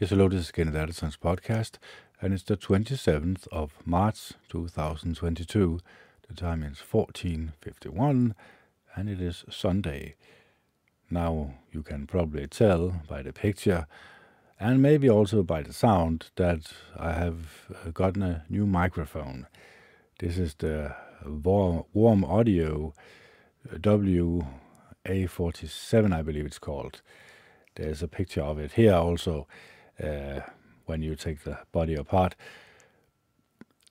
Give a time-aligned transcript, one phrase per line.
[0.00, 1.78] Yes, hello, this is Kenneth Addison's podcast,
[2.20, 5.78] and it's the 27th of March 2022.
[6.26, 8.34] The time is 14.51,
[8.96, 10.16] and it is Sunday.
[11.08, 13.86] Now, you can probably tell by the picture,
[14.58, 19.46] and maybe also by the sound, that I have uh, gotten a new microphone.
[20.18, 22.94] This is the warm Audio
[23.72, 27.00] WA47, I believe it's called.
[27.76, 29.46] There's a picture of it here also
[30.02, 30.40] uh,
[30.86, 32.34] when you take the body apart.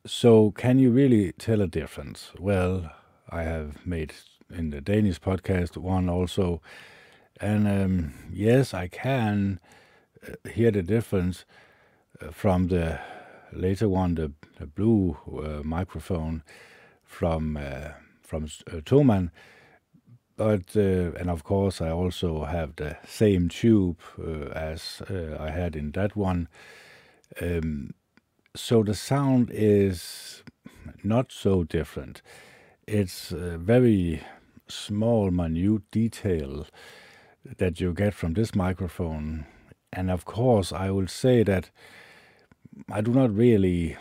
[0.05, 2.31] So, can you really tell a difference?
[2.37, 2.91] Well,
[3.29, 4.13] I have made
[4.49, 6.61] in the Danish podcast one also,
[7.39, 9.59] and um, yes, I can
[10.27, 11.45] uh, hear the difference
[12.21, 12.99] uh, from the
[13.53, 16.43] later one, the, the blue uh, microphone
[17.03, 17.89] from uh,
[18.21, 18.81] from uh,
[20.35, 25.51] but uh, and of course I also have the same tube uh, as uh, I
[25.51, 26.47] had in that one.
[27.41, 27.91] Um,
[28.55, 30.43] so the sound is
[31.03, 32.21] not so different.
[32.87, 34.21] It's a very
[34.67, 36.65] small, minute detail
[37.57, 39.45] that you get from this microphone,
[39.91, 41.69] and of course I will say that
[42.91, 43.97] I do not really.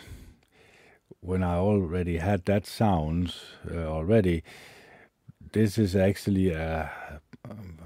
[1.19, 3.33] When I already had that sound
[3.71, 4.43] uh, already,
[5.53, 6.91] this is actually a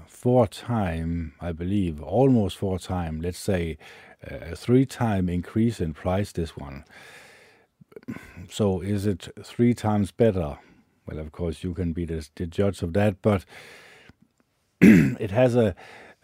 [0.06, 3.78] four time, I believe, almost four time, let's say
[4.22, 6.84] a three time increase in price, this one.
[8.50, 10.58] So is it three times better?
[11.06, 13.44] Well, of course, you can be the, the judge of that, but
[14.80, 15.74] it has a,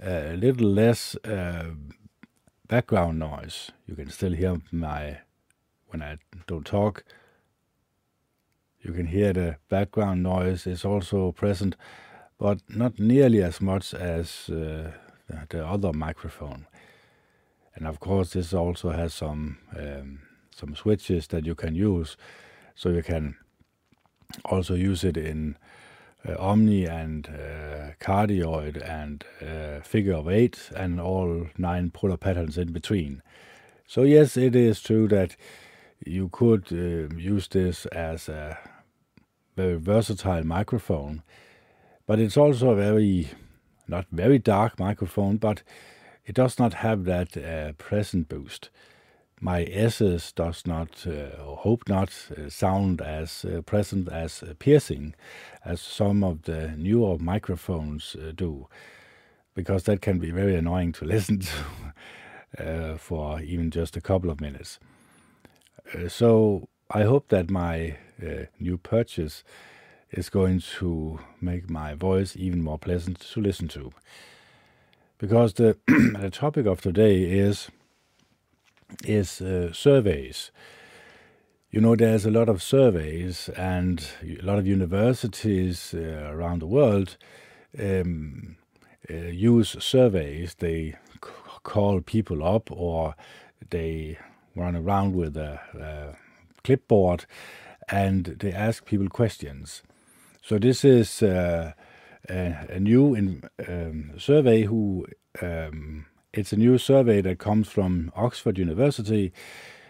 [0.02, 1.70] a little less uh,
[2.68, 3.70] background noise.
[3.86, 5.18] You can still hear my
[5.88, 7.04] when I don't talk
[8.84, 11.74] you can hear the background noise is also present,
[12.38, 14.92] but not nearly as much as uh,
[15.48, 16.66] the other microphone.
[17.74, 20.20] And of course, this also has some um,
[20.55, 22.16] some switches that you can use,
[22.77, 23.36] so you can
[24.45, 25.56] also use it in
[26.28, 32.58] uh, Omni and uh, Cardioid and uh, Figure of Eight and all nine polar patterns
[32.58, 33.22] in between.
[33.86, 35.36] So yes, it is true that
[36.06, 38.58] you could uh, use this as a
[39.56, 41.22] very versatile microphone,
[42.06, 43.28] but it's also a very,
[43.88, 45.62] not very dark microphone, but
[46.26, 48.70] it does not have that uh, present boost.
[49.40, 54.54] My S's does not, uh, or hope not, uh, sound as uh, present as uh,
[54.58, 55.14] piercing
[55.64, 58.68] as some of the newer microphones uh, do,
[59.54, 64.40] because that can be very annoying to listen to for even just a couple of
[64.40, 64.78] minutes.
[66.08, 69.45] so I hope that my uh, new purchase
[70.11, 73.92] is going to make my voice even more pleasant to listen to.
[75.19, 77.70] Because the, the topic of today is
[79.07, 80.51] is uh, surveys.
[81.70, 86.67] You know, there's a lot of surveys and a lot of universities uh, around the
[86.67, 87.17] world
[87.79, 88.57] um,
[89.11, 90.55] uh, use surveys.
[90.55, 90.92] They
[91.25, 91.31] c-
[91.64, 93.17] call people up or
[93.70, 94.19] they
[94.57, 96.17] run around with a, a
[96.64, 97.27] clipboard
[97.89, 99.83] and they ask people questions.
[100.42, 101.72] So this is uh,
[102.28, 105.06] a, a, new in, um, survey who
[105.40, 109.33] um, it's a new survey that comes from Oxford University.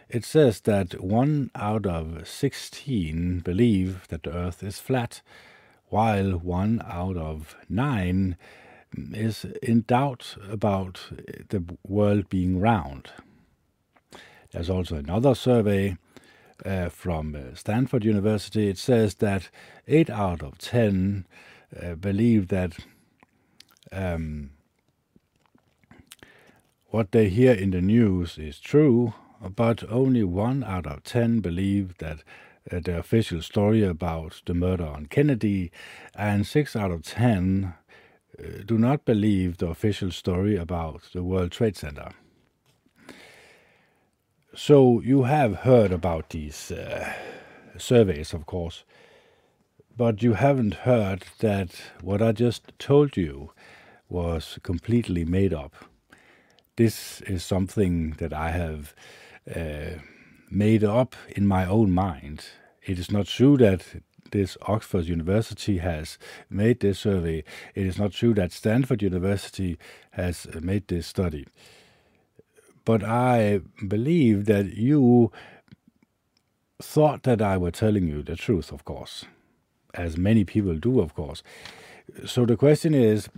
[0.08, 5.22] It says that one out of 16 believe that the earth is flat,
[5.88, 8.36] while one out of nine
[9.12, 11.00] is in doubt about
[11.48, 13.10] the world being round.
[14.52, 15.96] There's also another survey
[16.64, 19.50] uh, from uh, Stanford University, it says that
[19.86, 21.26] eight out of ten
[21.80, 22.76] uh, believe that
[23.92, 24.50] um,
[26.88, 29.14] what they hear in the news is true,
[29.56, 32.22] but only one out of ten believe that
[32.70, 35.70] uh, the official story about the murder on Kennedy,
[36.14, 37.74] and six out of ten
[38.38, 42.12] uh, do not believe the official story about the World Trade Center.
[44.56, 47.12] So you have heard about these uh,
[47.76, 48.84] surveys, of course,
[49.96, 53.50] but you haven't heard that what I just told you
[54.08, 55.74] was completely made up.
[56.76, 58.94] This is something that I have
[59.52, 59.98] uh,
[60.52, 62.44] made up in my own mind.
[62.80, 63.82] It is not true that
[64.30, 66.16] this Oxford University has
[66.48, 67.42] made this survey.
[67.74, 69.78] It is not true that Stanford University
[70.12, 71.46] has made this study
[72.84, 75.32] but I believe that you
[76.82, 79.24] thought that I were telling you the truth, of course,
[79.94, 81.42] as many people do, of course.
[82.26, 83.28] So the question is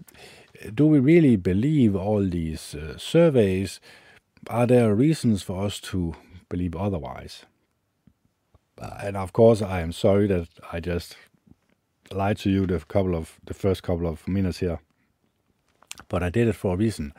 [0.75, 3.79] do we really believe all these uh, surveys?
[4.49, 6.15] are there reasons for us to
[6.49, 7.45] believe otherwise?
[8.79, 11.17] And of course, I am sorry that I just
[12.13, 14.81] lied to you the couple of the first couple of minutes here,
[16.09, 17.13] but I did it for a reason.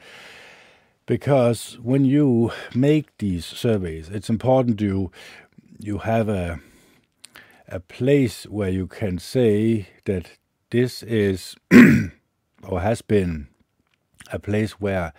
[1.08, 5.12] Because when you make these surveys, it's important you
[5.80, 6.60] you have a
[7.70, 10.38] a place where you can say that
[10.70, 11.56] this is
[12.64, 13.48] or has been
[14.32, 15.14] a place where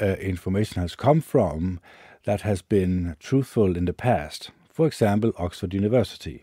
[0.00, 1.80] uh, information has come from
[2.24, 4.50] that has been truthful in the past.
[4.70, 6.42] For example, Oxford University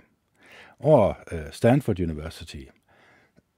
[0.80, 2.70] or uh, Stanford University.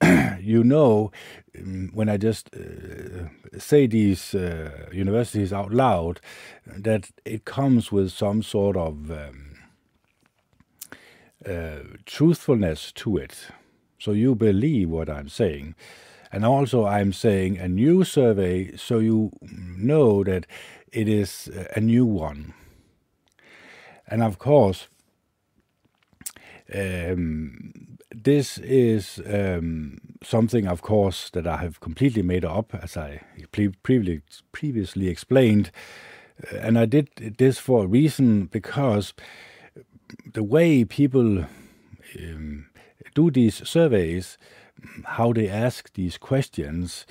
[0.39, 1.11] you know,
[1.57, 6.21] um, when I just uh, say these uh, universities out loud,
[6.65, 9.57] that it comes with some sort of um,
[11.45, 13.47] uh, truthfulness to it.
[13.97, 15.75] So you believe what I'm saying.
[16.31, 20.45] And also, I'm saying a new survey, so you know that
[20.91, 22.53] it is a new one.
[24.07, 24.87] And of course,
[26.73, 33.21] um, this is um, something, of course, that I have completely made up, as I
[33.51, 33.73] pre-
[34.51, 35.71] previously explained.
[36.51, 39.13] Uh, and I did this for a reason because
[40.33, 41.45] the way people
[42.19, 42.69] um,
[43.13, 44.37] do these surveys,
[45.05, 47.05] how they ask these questions,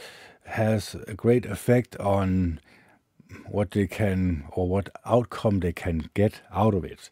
[0.45, 2.59] has a great effect on
[3.47, 7.11] what they can or what outcome they can get out of it.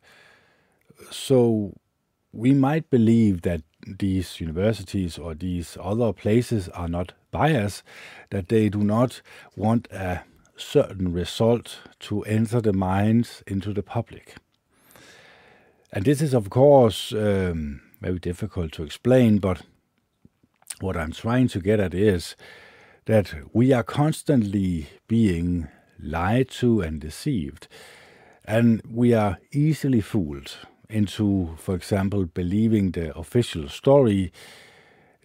[1.11, 1.75] So
[2.33, 7.83] we might believe that these universities or these other places are not biased,
[8.31, 9.23] that they do not
[9.57, 10.23] want a
[10.57, 14.35] certain result to enter the minds into the public.
[15.93, 19.63] And this is, of course, um, very difficult to explain, but
[20.81, 22.37] what I'm trying to get at is
[23.07, 25.69] that we are constantly being
[25.99, 27.69] lied to and deceived,
[28.45, 30.57] and we are easily fooled
[30.89, 34.33] into, for example, believing the official story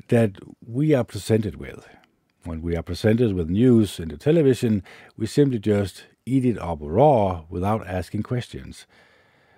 [0.07, 1.87] that we are presented with.
[2.43, 4.83] When we are presented with news in the television,
[5.15, 8.87] we simply just eat it up raw without asking questions.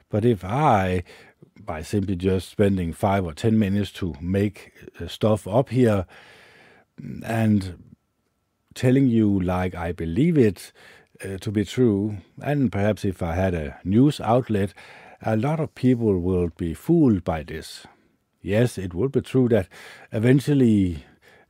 [0.10, 1.04] But if I,
[1.60, 6.06] by simply just spending five or ten minutes to make uh, stuff up here
[7.26, 7.84] and
[8.76, 10.72] telling you like I believe it
[11.24, 14.74] uh, to be true, and perhaps if I had a news outlet,
[15.26, 17.88] a lot of people will be fooled by this.
[18.42, 19.70] Yes, it will be true that
[20.12, 21.06] eventually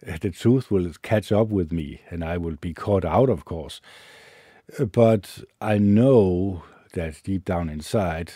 [0.08, 3.46] uh, the truth will catch up with me and I will be caught out, of
[3.46, 3.82] course.
[4.92, 8.34] But I know that deep down inside,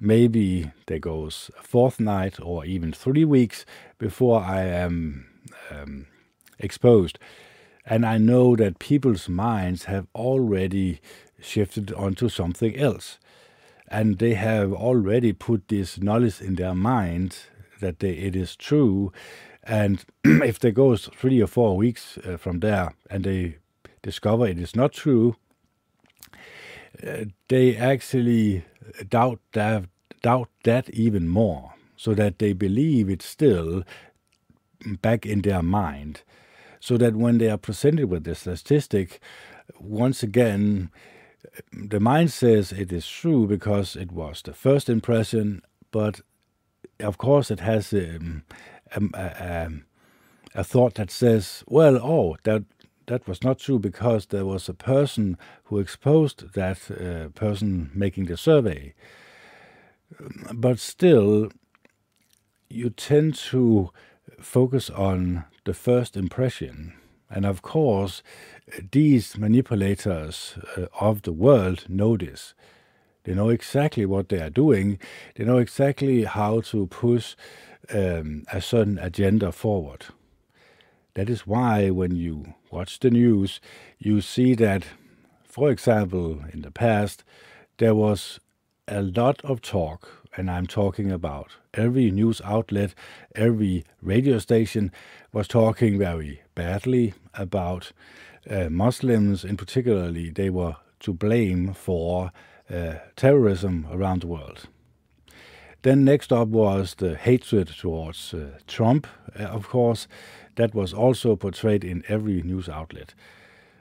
[0.00, 3.64] maybe there goes a fortnight or even three weeks
[3.98, 5.26] before I am
[5.70, 6.06] um,
[6.58, 7.20] exposed.
[7.86, 11.00] And I know that people's minds have already
[11.40, 13.18] shifted onto something else
[13.92, 17.36] and they have already put this knowledge in their mind
[17.80, 19.12] that they, it is true.
[19.62, 23.58] And if they go three or four weeks uh, from there and they
[24.00, 25.36] discover it is not true,
[27.06, 28.64] uh, they actually
[29.10, 29.84] doubt that,
[30.22, 33.84] doubt that even more, so that they believe it's still
[35.02, 36.22] back in their mind.
[36.80, 39.20] So that when they are presented with the statistic,
[39.78, 40.90] once again,
[41.72, 46.20] the mind says it is true because it was the first impression, but
[47.00, 48.44] of course it has um,
[48.94, 49.68] a, a,
[50.54, 52.64] a, thought that says, well, oh, that
[53.06, 58.26] that was not true because there was a person who exposed that uh, person making
[58.26, 58.94] the survey.
[60.52, 61.50] But still,
[62.68, 63.90] you tend to
[64.40, 66.94] focus on the first impression.
[67.32, 68.22] And of course,
[68.92, 72.54] these manipulators uh, of the world know this.
[73.24, 74.98] They know exactly what they are doing.
[75.34, 77.34] They know exactly how to push
[77.92, 80.06] um, a certain agenda forward.
[81.14, 83.60] That is why, when you watch the news,
[83.98, 84.84] you see that,
[85.44, 87.24] for example, in the past,
[87.78, 88.40] there was
[88.88, 92.94] a lot of talk, and I'm talking about every news outlet,
[93.34, 94.92] every radio station
[95.32, 97.92] was talking very badly about
[98.48, 102.32] uh, Muslims, in particularly, they were to blame for
[102.70, 104.66] uh, terrorism around the world.
[105.82, 109.06] Then next up was the hatred towards uh, Trump,
[109.38, 110.06] uh, of course.
[110.54, 113.14] That was also portrayed in every news outlet.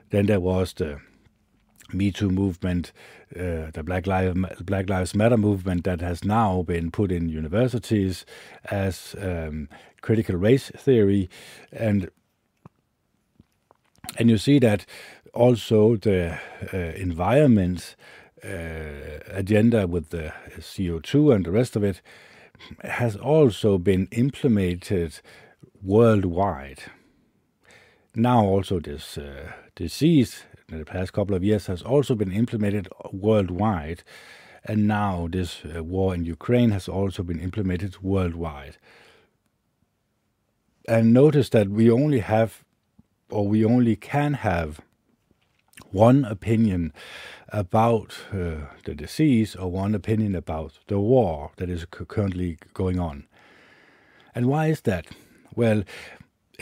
[0.10, 1.00] Then there was the
[1.94, 2.92] Me Too movement,
[3.36, 8.26] uh, the Black, Lives, Black Lives Matter movement that has now been put in universities
[8.66, 9.70] as um,
[10.02, 11.30] critical race theory.
[11.72, 12.10] And
[14.18, 14.86] And you see that
[15.34, 16.38] also the
[16.74, 17.96] uh, environment
[18.44, 22.02] uh, agenda with the CO2 and the rest of it
[22.84, 25.20] has also been implemented
[25.82, 26.84] worldwide.
[28.14, 32.88] Now, also, this uh, disease in the past couple of years has also been implemented
[33.12, 34.04] worldwide.
[34.64, 38.78] And now, this uh, war in Ukraine has also been implemented worldwide.
[40.88, 42.64] And notice that we only have,
[43.30, 44.82] or we only can have,
[45.92, 46.94] one opinion
[47.50, 53.28] about uh, the disease or one opinion about the war that is currently going on.
[54.34, 55.08] And why is that?
[55.56, 55.84] Well,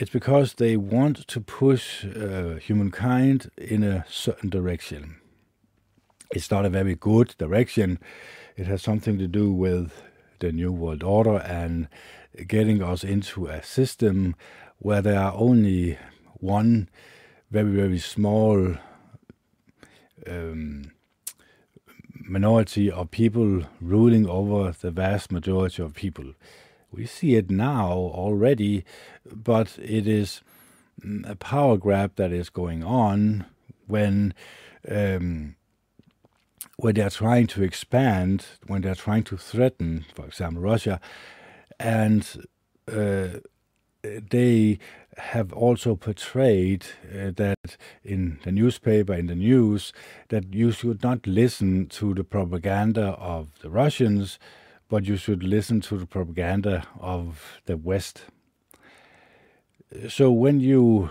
[0.00, 5.20] it's because they want to push uh, humankind in a certain direction.
[6.32, 7.98] It's not a very good direction.
[8.56, 10.02] It has something to do with
[10.38, 11.86] the New World Order and
[12.46, 14.36] getting us into a system
[14.78, 15.98] where there are only
[16.38, 16.88] one
[17.50, 18.76] very, very small
[20.26, 20.92] um,
[22.14, 26.32] minority of people ruling over the vast majority of people.
[26.92, 28.84] We see it now already,
[29.24, 30.42] but it is
[31.24, 33.46] a power grab that is going on
[33.86, 34.34] when
[34.88, 35.56] um,
[36.76, 40.98] when they are trying to expand, when they are trying to threaten, for example, Russia,
[41.78, 42.46] and
[42.90, 43.40] uh,
[44.02, 44.78] they
[45.16, 49.92] have also portrayed uh, that in the newspaper, in the news,
[50.28, 54.38] that you should not listen to the propaganda of the Russians,
[54.90, 58.22] but you should listen to the propaganda of the West.
[60.08, 61.10] So when you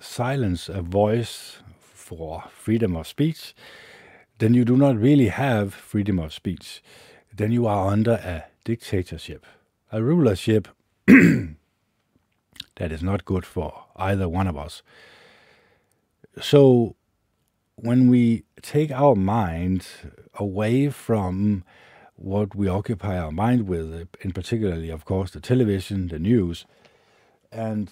[0.00, 3.54] silence a voice for freedom of speech,
[4.38, 6.82] then you do not really have freedom of speech.
[7.32, 9.46] Then you are under a dictatorship,
[9.92, 10.66] a rulership
[11.06, 11.56] that
[12.90, 14.82] is not good for either one of us.
[16.40, 16.96] So,
[17.76, 19.86] when we take our mind
[20.34, 21.64] away from
[22.16, 26.64] what we occupy our mind with, in particularly, of course, the television, the news,
[27.50, 27.90] and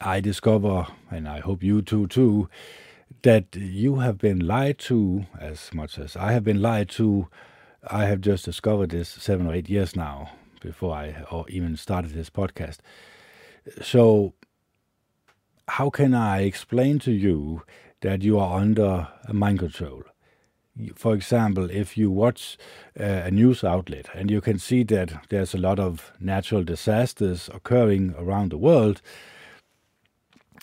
[0.00, 2.48] I discover, and I hope you too, too,
[3.22, 7.28] that you have been lied to as much as I have been lied to.
[7.86, 10.30] I have just discovered this seven or eight years now
[10.60, 12.78] before I or even started this podcast.
[13.82, 14.34] So,
[15.68, 17.62] how can I explain to you
[18.00, 20.02] that you are under mind control?
[20.96, 22.58] For example, if you watch
[22.96, 28.14] a news outlet and you can see that there's a lot of natural disasters occurring
[28.18, 29.00] around the world,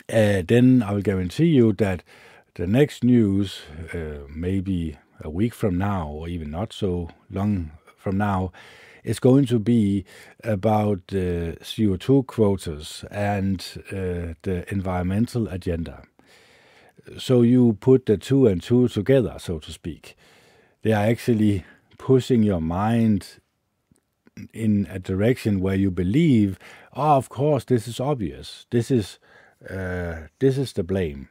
[0.10, 2.04] uh, then I will guarantee you that
[2.56, 3.62] the next news,
[3.94, 8.52] uh, maybe a week from now, or even not so long from now,
[9.04, 10.06] is going to be
[10.44, 16.04] about uh, CO2 quotas and uh, the environmental agenda.
[17.18, 20.16] So you put the two and two together, so to speak.
[20.82, 21.66] They are actually
[21.98, 23.40] pushing your mind
[24.54, 26.58] in a direction where you believe,
[26.96, 28.66] oh, of course, this is obvious.
[28.72, 29.20] This is
[29.70, 31.30] uh, this is the blame.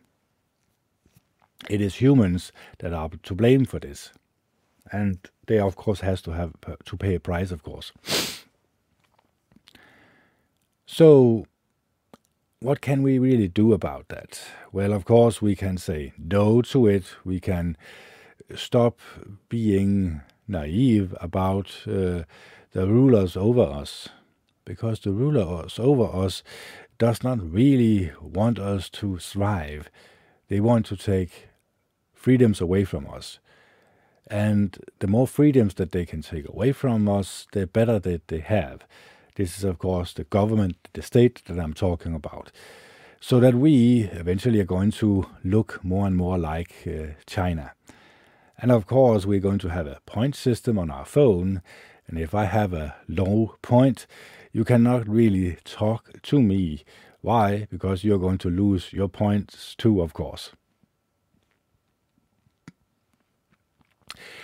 [1.68, 4.12] It is humans that are to blame for this
[4.92, 6.52] and they of course has to have
[6.84, 7.92] to pay a price, of course.
[10.86, 11.46] So,
[12.60, 14.40] what can we really do about that?
[14.70, 17.04] Well, of course, we can say no to it.
[17.24, 17.76] We can
[18.54, 18.98] stop
[19.48, 22.24] being naive about uh,
[22.72, 24.10] the rulers over us,
[24.64, 26.42] because the rulers over us
[26.98, 29.90] does not really want us to thrive.
[30.48, 31.48] They want to take
[32.12, 33.38] freedoms away from us.
[34.30, 38.40] And the more freedoms that they can take away from us, the better that they
[38.40, 38.84] have.
[39.40, 42.52] This is, of course, the government, the state that I'm talking about.
[43.20, 47.72] So that we eventually are going to look more and more like uh, China.
[48.58, 51.62] And of course, we're going to have a point system on our phone.
[52.06, 54.06] And if I have a low point,
[54.52, 56.84] you cannot really talk to me.
[57.22, 57.66] Why?
[57.70, 60.50] Because you're going to lose your points too, of course.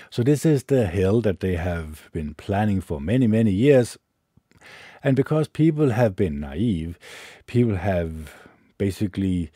[0.09, 3.99] So this is the hill that they have been planning for many, many years.
[5.07, 6.99] And because people have been naive,
[7.47, 8.35] people have
[8.77, 9.53] basically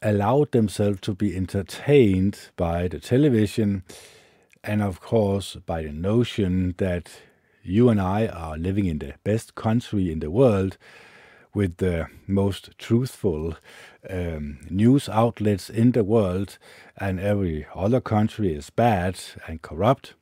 [0.00, 3.82] allowed themselves to be entertained by the television
[4.64, 7.10] and, of course, by the notion that
[7.62, 10.78] you and I are living in the best country in the world
[11.52, 13.56] with the most truthful
[14.08, 16.56] um, news outlets in the world,
[16.96, 20.14] and every other country is bad and corrupt.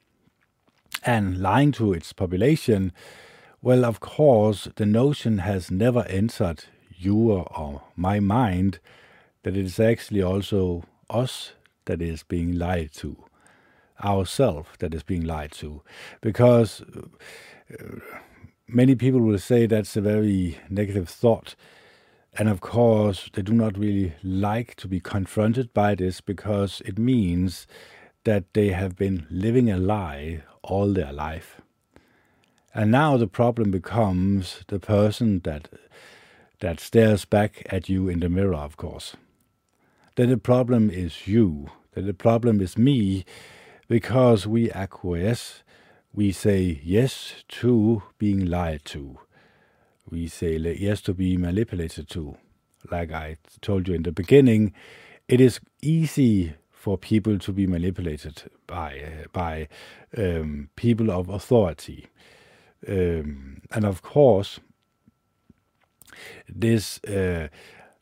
[1.05, 2.93] And lying to its population,
[3.65, 8.79] well, of course, the notion has never entered you or my mind
[9.43, 11.53] that it is actually also us
[11.87, 13.17] that is being lied to,
[14.05, 15.81] ourselves that is being lied to.
[16.21, 18.01] Because uh,
[18.69, 21.55] many people will say that's a very negative thought.
[22.35, 26.99] And of course, they do not really like to be confronted by this because it
[26.99, 27.67] means
[28.25, 31.63] that they have been living a lie all their life.
[32.75, 35.69] And now the problem becomes the person that
[36.61, 39.17] that stares back at you in the mirror, of course.
[40.17, 43.25] That the problem is you, that the problem is me,
[43.89, 45.63] because we acquiesce,
[46.13, 49.19] we say yes to being lied to.
[50.09, 52.37] We say yes to being manipulated to.
[52.91, 54.73] Like I told you in the beginning,
[55.29, 59.69] it is easy for people to be manipulated by by
[60.17, 62.07] um, people of authority,
[62.87, 64.61] and of course,
[66.49, 67.49] this uh,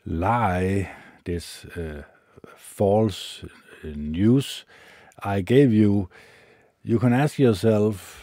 [0.05, 0.91] lie,
[1.25, 2.03] this uh,
[2.57, 3.45] false
[3.85, 4.65] news
[5.23, 6.09] I gave you,
[6.83, 8.19] you can ask yourself.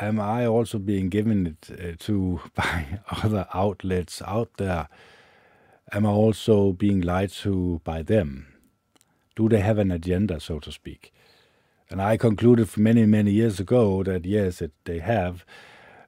[0.00, 4.88] Am I also being given it uh, to by other outlets out there?
[5.92, 8.54] Am I also being lied to by them?
[9.36, 11.12] do they have an agenda, so to speak?
[11.90, 15.44] And I concluded many, many years ago that yes, it, they have.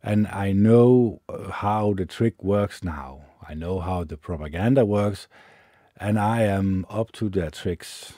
[0.07, 3.23] And I know uh, how the trick works now.
[3.49, 5.27] I know how the propaganda works,
[5.97, 8.13] and I am up to their tricks.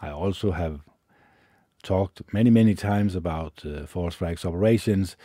[0.00, 0.82] I also have
[1.82, 5.16] talked many, many times about uh, false flags operations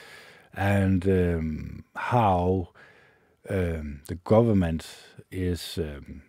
[0.55, 2.69] and um, how
[3.47, 4.87] um, the government
[5.31, 6.23] is um,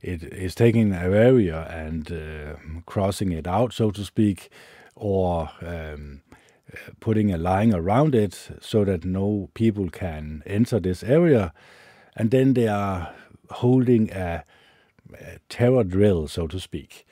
[0.00, 2.54] it is taking an area and uh,
[2.86, 4.48] crossing it out, so to speak,
[4.94, 6.22] or um,
[7.00, 11.52] putting a line around it so that no people can enter this area.
[12.16, 13.14] And then they are
[13.50, 14.44] holding a,
[15.14, 17.06] a terror drill, so to speak.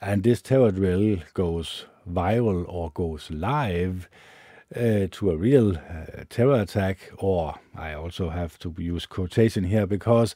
[0.00, 4.08] And this terror drill goes viral or goes live
[4.74, 9.86] uh, to a real uh, terror attack, or I also have to use quotation here
[9.86, 10.34] because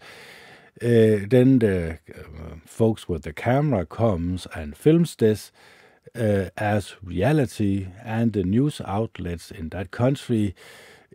[0.81, 5.53] uh, then the uh, folks with the camera comes and films this
[6.15, 10.55] uh, as reality, and the news outlets in that country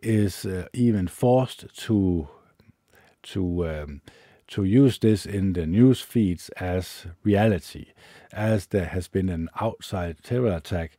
[0.01, 2.27] is uh, even forced to
[3.23, 4.01] to um,
[4.47, 7.88] to use this in the news feeds as reality,
[8.31, 10.97] as there has been an outside terror attack.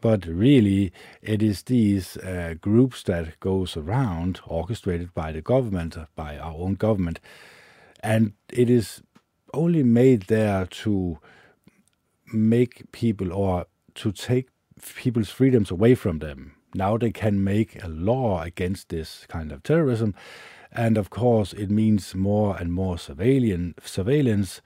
[0.00, 6.38] But really, it is these uh, groups that goes around, orchestrated by the government, by
[6.38, 7.20] our own government,
[8.00, 9.02] and it is
[9.54, 11.18] only made there to
[12.32, 14.48] make people or to take
[14.94, 16.54] people's freedoms away from them.
[16.74, 20.14] Now they can make a law against this kind of terrorism,
[20.70, 24.60] and of course it means more and more surveillance,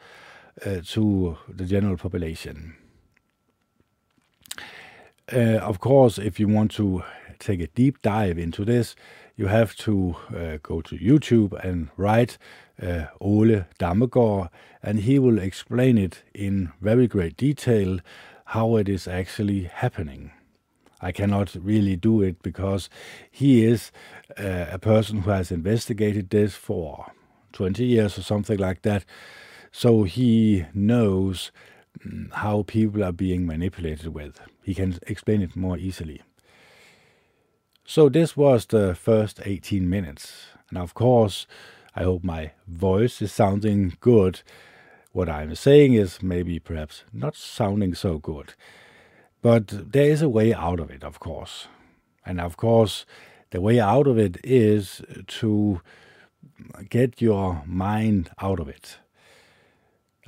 [0.67, 2.75] uh, to the general population.
[5.33, 7.05] Uh, of course, if you want to
[7.39, 8.97] take a deep dive into this,
[9.41, 12.37] you have to uh, go to YouTube and write
[12.83, 14.51] uh, Ole Dammegaard,
[14.83, 18.01] and he will explain it in very great detail
[18.45, 20.31] how it is actually happening.
[21.01, 22.91] I cannot really do it because
[23.31, 23.91] he is
[24.39, 27.07] uh, a person who has investigated this for
[27.53, 29.07] 20 years or something like that.
[29.73, 31.51] So he knows
[32.07, 34.39] mm, how people are being manipulated with.
[34.63, 36.21] He can explain it more easily.
[37.91, 40.45] So this was the first 18 minutes.
[40.69, 41.49] And of course,
[41.97, 44.43] I hope my voice is sounding good.
[45.11, 48.55] What I'm saying is maybe perhaps not sounding so good.
[49.43, 51.67] But there is a way out of it, of course.
[52.25, 53.07] And of course,
[53.51, 55.03] the way out of it is
[55.41, 55.81] to
[56.91, 58.99] get your mind out of it.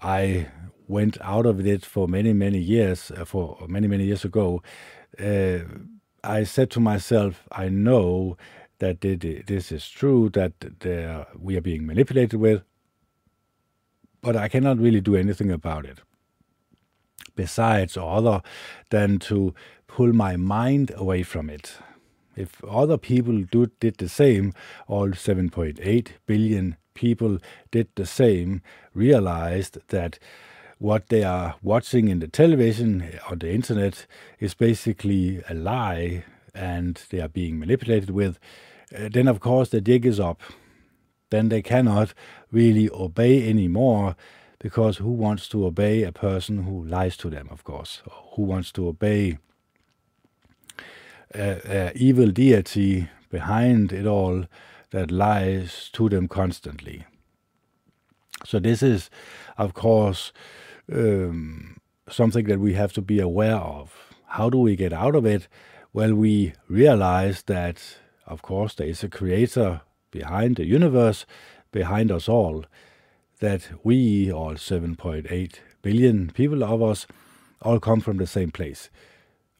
[0.01, 0.49] I
[0.89, 4.65] went out of it for many, many years, uh, for many, many years ago.
[5.17, 5.61] Uh,
[6.25, 8.37] I said to myself, I know
[8.79, 10.53] that this is true, that
[11.39, 12.63] we are being manipulated with,
[14.21, 15.99] but I cannot really do anything about it.
[17.35, 18.43] Besides, or other
[18.91, 19.55] than to
[19.87, 21.77] pull my mind away from it.
[22.37, 24.53] If other people do, did the same,
[24.87, 27.39] all 7.8 billion people
[27.71, 28.63] did the same,
[28.95, 30.19] realized that
[30.83, 34.05] what they are watching in the television on the internet
[34.41, 36.25] is basically a lie
[36.57, 38.41] and they are being manipulated with,
[38.93, 40.41] uh, then of course the dig is up.
[41.31, 42.15] Then they cannot
[42.51, 44.17] really obey anymore
[44.59, 48.03] because who wants to obey a person who lies to them, of course?
[48.35, 49.39] Who wants to obey
[51.33, 54.47] a, a evil deity behind it all
[54.91, 57.07] that lies to them constantly.
[58.45, 59.11] So this is,
[59.57, 60.33] of course,
[60.91, 61.77] um,
[62.09, 63.95] something that we have to be aware of.
[64.27, 65.49] How do we get out of it?
[65.93, 71.27] Well, we realize that, of course, there is a creator behind the universe,
[71.71, 72.65] behind us all,
[73.41, 77.07] that we, all 7.8 billion people of us,
[77.61, 78.89] all come from the same place.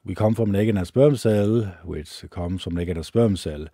[0.05, 3.67] We come from a sperm cell, which comes from a sperm cell,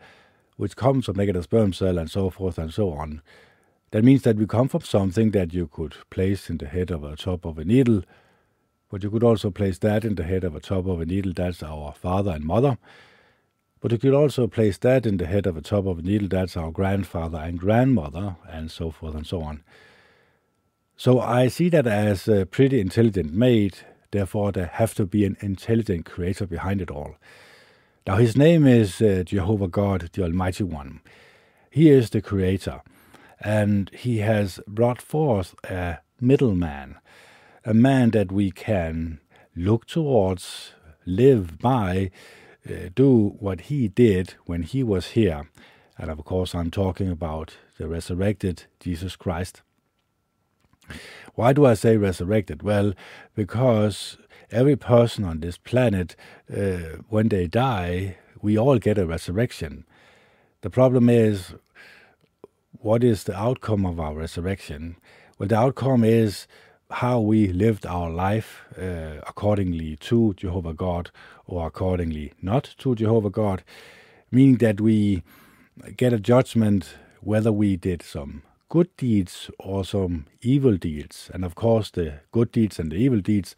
[0.57, 3.23] which comes from a sperm cell, and so forth and so on.
[3.90, 7.05] That means that we come from something that you could place in the head of
[7.05, 8.03] a top of a needle,
[8.90, 11.33] but you could also place that in the head of a top of a needle.
[11.35, 12.77] That's our father and mother.
[13.81, 16.29] But you could also place that in the head of a top of a needle.
[16.29, 19.62] That's our grandfather and grandmother, and so forth and so on.
[20.96, 23.79] So I see that as a pretty intelligent made.
[24.11, 27.16] Therefore, there have to be an intelligent creator behind it all.
[28.07, 31.01] Now, his name is uh, Jehovah God, the Almighty One.
[31.70, 32.83] He is the creator
[33.40, 36.96] and he has brought forth a middleman,
[37.64, 39.20] a man that we can
[39.55, 40.72] look towards,
[41.07, 42.11] live by,
[42.68, 45.48] uh, do what he did when he was here.
[45.96, 49.62] And of course, I'm talking about the resurrected Jesus Christ.
[51.35, 52.62] Why do I say resurrected?
[52.62, 52.94] Well,
[53.35, 54.16] because
[54.51, 56.16] every person on this planet,
[56.53, 59.85] uh, when they die, we all get a resurrection.
[60.62, 61.55] The problem is
[62.81, 64.97] what is the outcome of our resurrection?
[65.38, 66.47] Well, the outcome is
[66.91, 71.11] how we lived our life uh, accordingly to Jehovah God
[71.47, 73.62] or accordingly not to Jehovah God,
[74.31, 75.23] meaning that we
[75.97, 81.31] get a judgment whether we did some good deeds or some evil deeds.
[81.35, 83.57] And of course, the good deeds and the evil deeds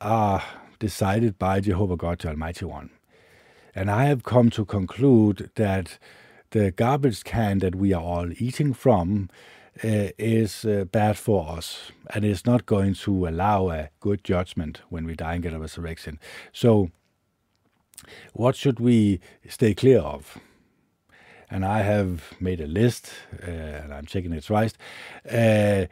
[0.00, 0.42] are
[0.78, 2.90] decided by Jehovah God, the Almighty One.
[3.74, 5.98] And I have come to conclude that
[6.50, 9.28] the garbage can that we are all eating from
[9.84, 14.82] uh, is uh, bad for us and is not going to allow a good judgment
[14.88, 16.18] when we die and get a resurrection.
[16.52, 16.90] So,
[18.32, 20.38] what should we stay clear of?
[21.50, 24.72] And I have made a list, uh, and I'm checking it twice.
[25.30, 25.86] Uh,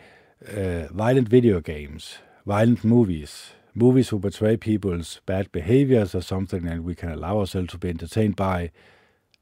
[0.47, 6.83] uh, violent video games, violent movies, movies who portray people's bad behaviors or something that
[6.83, 8.71] we can allow ourselves to be entertained by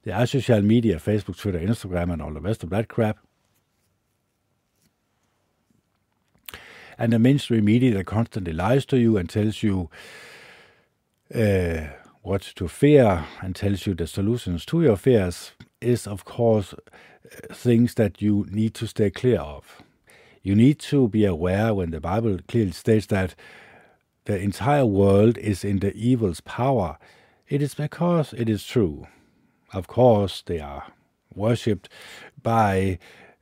[0.07, 3.19] det er social media, Facebook, Twitter, Instagram, and all the rest of that crap.
[6.97, 9.91] And the mainstream media that constantly lies to you and tells you
[11.35, 11.89] uh,
[12.23, 16.73] what to fear and tells you the solutions to your fears is, of course,
[17.53, 19.83] things that you need to stay clear of.
[20.45, 23.35] You need to be aware when the Bible clearly states that
[24.27, 26.97] the entire world is in the evil's power.
[27.49, 29.09] It is because it is true
[29.73, 30.85] of course, they are
[31.35, 31.89] worshipped
[32.43, 32.99] by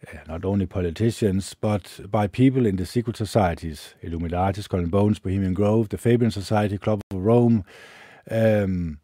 [0.06, 5.18] uh, not only politicians, but by people in the secret societies Illuminati, Skull and Bones,
[5.18, 7.64] Bohemian Grove, the Fabian Society, Club of Rome,
[8.30, 8.98] um,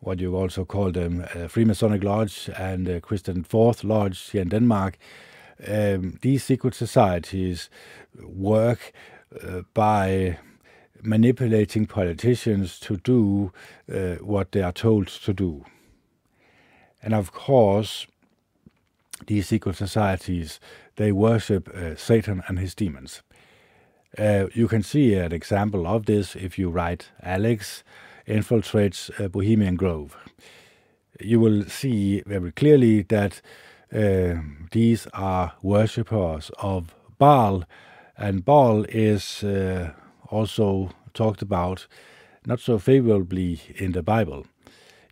[0.00, 4.48] what you also call them, uh, Freemasonic Lodge and uh, Christian Fourth Lodge here in
[4.48, 4.98] Denmark.
[5.66, 7.70] Um, these secret societies
[8.20, 8.92] work
[9.40, 10.38] uh, by
[11.02, 13.52] manipulating politicians to do
[13.92, 15.64] uh, what they are told to do.
[17.02, 18.06] And of course,
[19.26, 20.60] these secret societies,
[20.96, 23.22] they worship uh, Satan and his demons.
[24.18, 27.82] Uh, you can see an example of this if you write Alex
[28.26, 30.16] infiltrates uh, Bohemian Grove.
[31.20, 33.40] You will see very clearly that
[33.92, 34.34] uh,
[34.70, 37.64] these are worshippers of Baal,
[38.16, 39.92] and Baal is uh,
[40.28, 41.86] also talked about
[42.46, 44.46] not so favorably in the Bible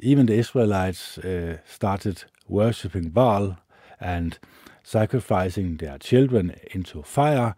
[0.03, 3.59] even the Israelites uh, started worshipping Baal
[4.01, 4.39] and
[4.83, 7.55] sacrificing their children into fire,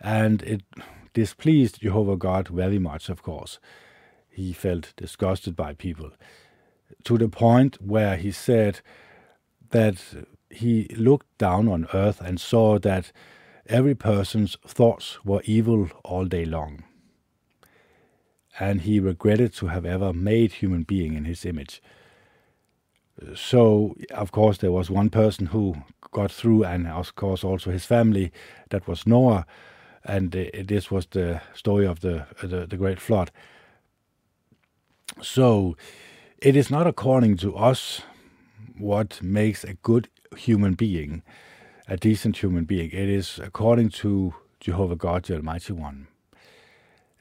[0.00, 0.62] and it
[1.12, 3.58] displeased Jehovah God very much, of course.
[4.28, 6.10] He felt disgusted by people
[7.04, 8.80] to the point where he said
[9.70, 13.12] that he looked down on earth and saw that
[13.66, 16.84] every person's thoughts were evil all day long
[18.58, 21.82] and he regretted to have ever made human being in his image.
[23.34, 25.76] So, of course, there was one person who
[26.10, 28.32] got through, and of course, also his family.
[28.70, 29.46] That was Noah,
[30.04, 33.30] and uh, this was the story of the, the the great flood.
[35.20, 35.76] So,
[36.38, 38.02] it is not according to us
[38.78, 41.22] what makes a good human being,
[41.86, 42.90] a decent human being.
[42.90, 46.08] It is according to Jehovah God, the Almighty One.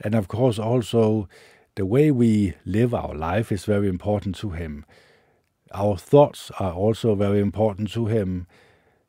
[0.03, 1.29] And of course, also
[1.75, 4.85] the way we live our life is very important to him.
[5.73, 8.47] Our thoughts are also very important to Him.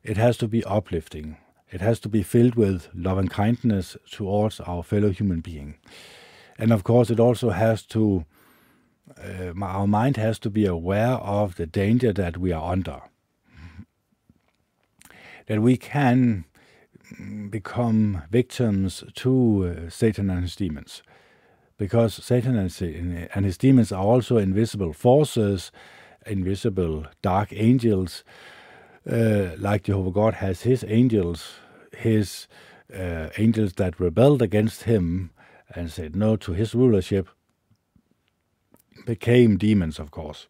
[0.01, 1.37] It has to be uplifting.
[1.71, 5.75] It has to be filled with love and kindness towards our fellow human being.
[6.57, 8.25] And of course, it also has to,
[9.17, 13.01] uh, our mind has to be aware of the danger that we are under.
[15.47, 16.45] That we can
[17.49, 21.03] become victims to uh, Satan and his demons.
[21.77, 25.71] Because Satan and his demons are also invisible forces
[26.25, 28.23] invisible dark angels,
[29.09, 31.55] uh, like Jehovah God has his angels,
[31.95, 32.47] his
[32.93, 35.31] uh, angels that rebelled against him
[35.75, 37.29] and said no to his rulership,
[39.05, 40.47] became demons, of course.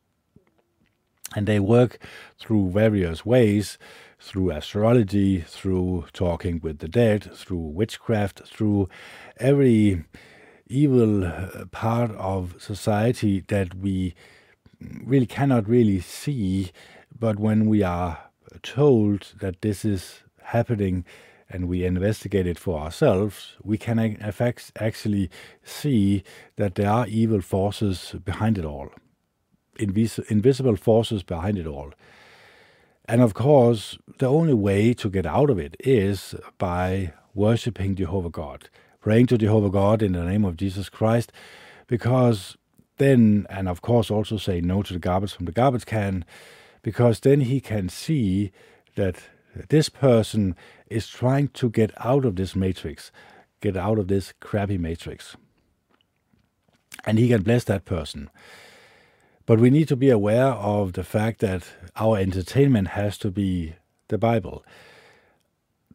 [1.36, 1.98] And they work
[2.38, 3.78] through various ways
[4.24, 8.88] through astrology, through talking with the dead, through witchcraft, through
[9.38, 10.06] every
[10.68, 14.16] evil uh, part of society that we
[15.04, 16.72] really cannot really see,
[17.20, 18.18] but when we are
[18.62, 21.04] told that this is happening
[21.50, 24.00] and we investigate it for ourselves, we can
[24.80, 25.30] actually
[25.64, 26.24] see
[26.56, 28.90] that there are evil forces behind it all,
[29.80, 31.94] Invis- invisible forces behind it all.
[33.06, 38.30] And of course, the only way to get out of it is by worshiping Jehovah
[38.30, 38.70] God,
[39.02, 41.32] praying to Jehovah God in the name of Jesus Christ,
[41.88, 42.56] because
[42.98, 46.24] then, and of course, also say no to the garbage from the garbage can,
[46.82, 48.52] because then he can see
[48.96, 49.18] that
[49.70, 50.56] this person
[50.90, 53.12] is trying to get out of this matrix,
[53.62, 55.36] get out of this crappy matrix.
[57.06, 58.30] And he can bless that person.
[59.46, 61.64] But we need to be aware of the fact that
[61.98, 63.74] our entertainment has to be
[64.08, 64.64] the Bible.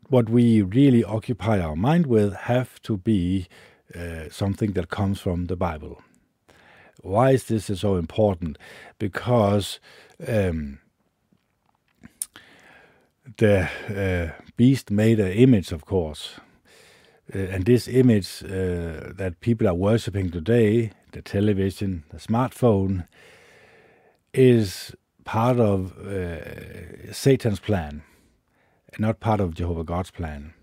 [0.08, 3.48] What we really occupy our mind with have to be
[3.94, 6.02] uh, something that comes from the Bible.
[7.00, 8.58] Why is this so important?
[8.98, 9.80] Because
[10.26, 10.80] um,
[13.38, 16.34] the uh, beast made an image, of course.
[17.34, 23.06] Uh, and this image uh, that people are worshipping today, the television, the smartphone,
[24.32, 28.02] is part of uh, Satan's plan,
[28.98, 30.54] not part of Jehovah God's plan.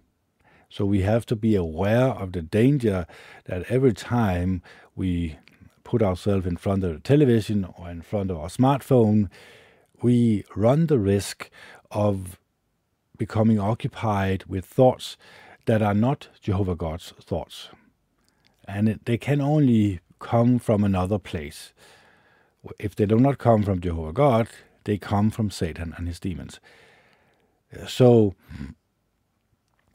[0.69, 3.06] So we have to be aware of the danger
[3.45, 4.62] that every time
[4.95, 5.38] we
[5.84, 9.30] put ourselves in front of the television or in front of our smartphone,
[10.01, 11.49] we run the risk
[11.91, 12.39] of
[13.17, 15.15] becoming occupied with thoughts
[15.65, 17.69] that are not Jehovah God's thoughts.
[18.67, 21.73] And it, they can only come from another place.
[22.80, 24.47] If they do not come from Jehovah God,
[24.84, 26.60] they come from Satan and his demons.
[27.88, 28.36] So,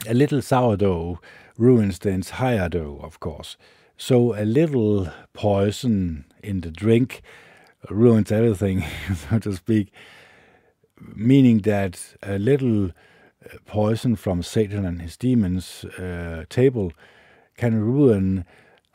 [0.06, 1.20] a little sourdough
[1.56, 3.56] ruins the entire dough, of course.
[3.96, 7.20] So a little poison in the drink
[7.90, 8.85] ruins everything,
[9.30, 9.92] so to speak,
[10.98, 16.92] meaning that a little uh, poison from Satan and his demons uh, table
[17.59, 18.46] can ruin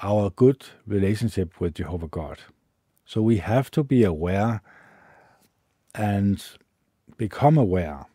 [0.02, 2.40] our good relationship with Jehovah God.
[3.06, 4.62] So we have to be aware
[5.94, 6.44] and
[7.18, 8.06] become aware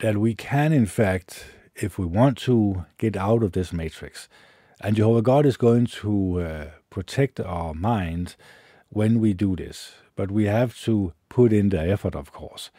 [0.00, 1.44] that we can, in fact,
[1.76, 4.28] if we want to get out of this matrix.
[4.80, 8.34] And Jehovah God is going to uh, protect our mind
[8.88, 9.92] when we do this.
[10.16, 12.70] But we have to put in the effort, of course.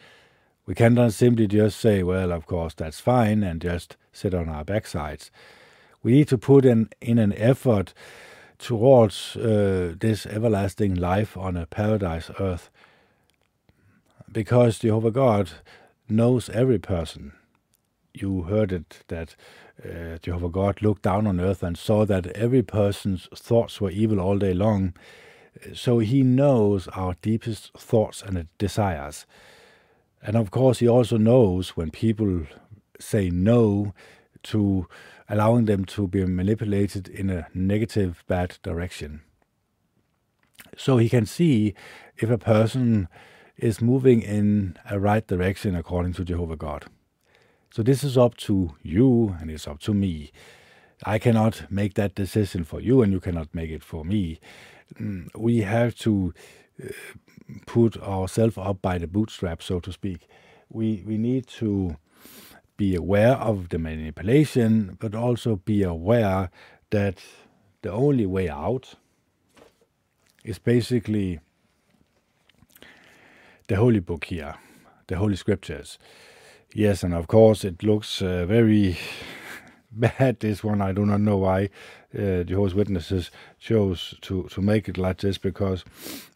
[0.66, 4.64] We cannot simply just say, well, of course, that's fine, and just sit on our
[4.64, 5.30] backsides.
[6.02, 7.94] We need to put in, in an effort
[8.58, 12.70] towards uh, this everlasting life on a paradise earth.
[14.30, 15.50] Because Jehovah God
[16.08, 17.32] knows every person
[18.14, 19.34] you heard it that
[19.84, 24.20] uh, Jehovah God looked down on earth and saw that every person's thoughts were evil
[24.20, 24.94] all day long.
[25.74, 29.26] So he knows our deepest thoughts and desires.
[30.22, 32.46] And of course, he also knows when people
[33.00, 33.94] say no
[34.44, 34.86] to
[35.28, 39.22] allowing them to be manipulated in a negative, bad direction.
[40.76, 41.74] So he can see
[42.18, 43.08] if a person
[43.56, 46.86] is moving in a right direction according to Jehovah God.
[47.70, 50.32] So this is up to you and it's up to me.
[51.04, 54.40] I cannot make that decision for you and you cannot make it for me.
[55.00, 56.32] Mm, we have to
[56.82, 56.88] uh,
[57.66, 60.28] put ourselves up by the bootstrap, so to speak.
[60.68, 61.96] We, we need to
[62.76, 66.50] be aware of the manipulation, but also be aware
[66.90, 67.18] that
[67.82, 68.94] the only way out
[70.44, 71.40] is basically
[73.68, 74.54] the Holy Book here,
[75.06, 75.98] the Holy Scriptures.
[76.74, 78.96] Yes, and of course it looks uh, very,
[79.92, 80.80] bad this one.
[80.80, 81.68] I do not know why
[82.16, 85.84] uh, Jehovah's Witnesses chose to to make it like this because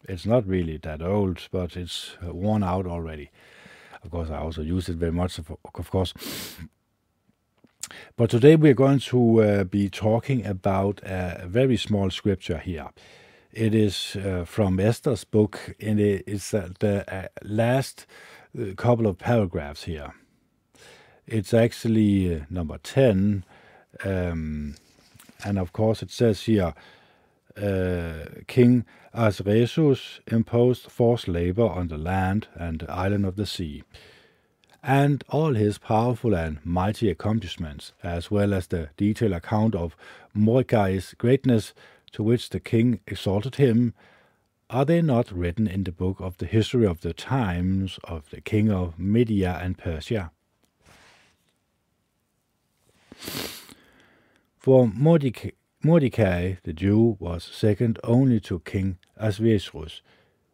[0.07, 3.31] it's not really that old, but it's worn out already.
[4.07, 6.13] Of course, I also use it very much, of, course.
[8.15, 12.87] But today we're going to uh, be talking about a very small scripture here.
[13.51, 18.05] It is uh, from Esther's book, and it's uh, the last
[18.57, 20.13] uh, couple of paragraphs here.
[21.25, 23.43] It's actually uh, number 10,
[24.05, 24.75] um,
[25.43, 26.73] and of course it says here
[27.57, 33.83] Uh, king Ahasuerus imposed forced labor on the land and the island of the sea
[34.83, 39.97] and all his powerful and mighty accomplishments, as well as the detailed account of
[40.33, 41.73] Mordecai's greatness
[42.13, 43.93] to which the king exalted him,
[44.69, 48.39] are they not written in the book of the history of the times of the
[48.39, 50.31] king of Media and Persia?
[54.57, 55.51] For Mordecai,
[55.87, 60.01] Mordecai the Jew was second only to King Ahasuerus,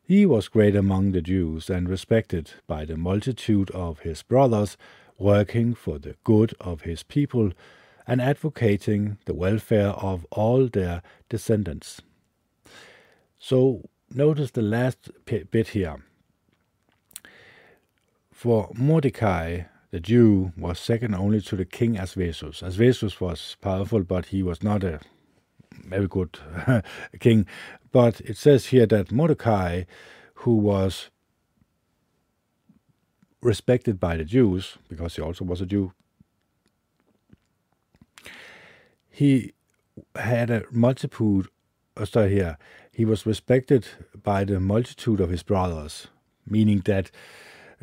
[0.03, 4.77] he was great among the Jews and respected by the multitude of his brothers,
[5.17, 7.51] working for the good of his people
[8.05, 11.99] and advocating the welfare of all their descendants.
[13.39, 15.95] So notice the last bit here.
[18.31, 22.61] For Mordecai, the Jew, was second only to the king Ahasuerus.
[22.61, 24.99] Ahasuerus was powerful, but he was not a
[25.87, 26.39] very good
[27.19, 27.45] king.
[27.91, 29.83] But it says here that Mordecai,
[30.35, 31.09] who was
[33.41, 35.93] respected by the Jews, because he also was a Jew,
[39.09, 39.53] he
[40.15, 41.47] had a multitude,
[41.95, 42.57] uh, sorry here,
[42.91, 43.87] he was respected
[44.23, 46.07] by the multitude of his brothers,
[46.47, 47.11] meaning that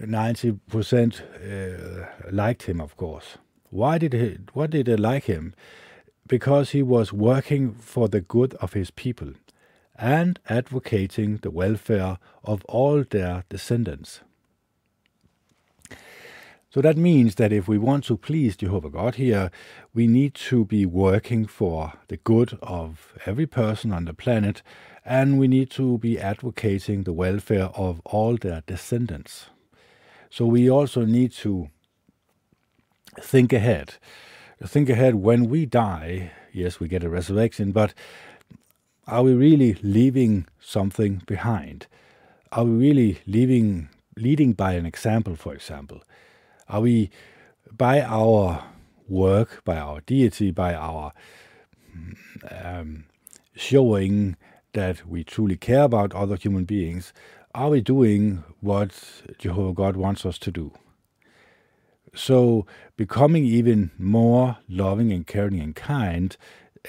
[0.01, 3.39] 90% uh, liked him, of course.
[3.71, 5.55] Why did he, what did they like him?
[6.31, 9.33] Because he was working for the good of his people
[9.99, 14.21] and advocating the welfare of all their descendants.
[16.73, 19.51] So that means that if we want to please Jehovah God here,
[19.93, 24.63] we need to be working for the good of every person on the planet,
[25.05, 29.47] and we need to be advocating the welfare of all their descendants.
[30.31, 31.71] So we also need to
[33.21, 33.97] think ahead.
[34.65, 36.33] Think ahead when we die.
[36.53, 37.95] Yes, we get a resurrection, but
[39.07, 41.87] are we really leaving something behind?
[42.53, 46.03] Are we really leaving, leading by an example, for example?
[46.69, 47.11] Are we,
[47.77, 48.65] by our
[49.09, 51.13] work, by our deity, by our
[52.51, 53.05] um,
[53.55, 54.37] showing
[54.75, 57.13] that we truly care about other human beings,
[57.55, 60.73] are we doing what Jehovah God wants us to do?
[62.15, 66.37] So, becoming even more loving and caring and kind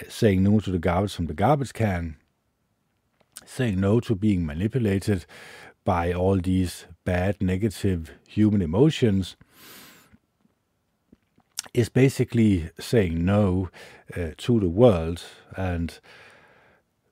[0.09, 2.17] saying no to the garbage from the garbage can,
[3.45, 5.25] saying no to being manipulated
[5.83, 9.35] by all these bad, negative human emotions,
[11.73, 13.69] is basically saying no
[14.15, 15.23] uh, to the world
[15.55, 15.99] and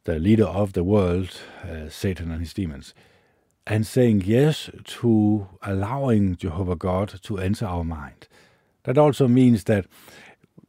[0.04, 2.94] the leader of the world, uh, Satan and his demons,
[3.70, 8.28] and saying yes to allowing Jehovah God to enter our mind.
[8.84, 9.86] That also means that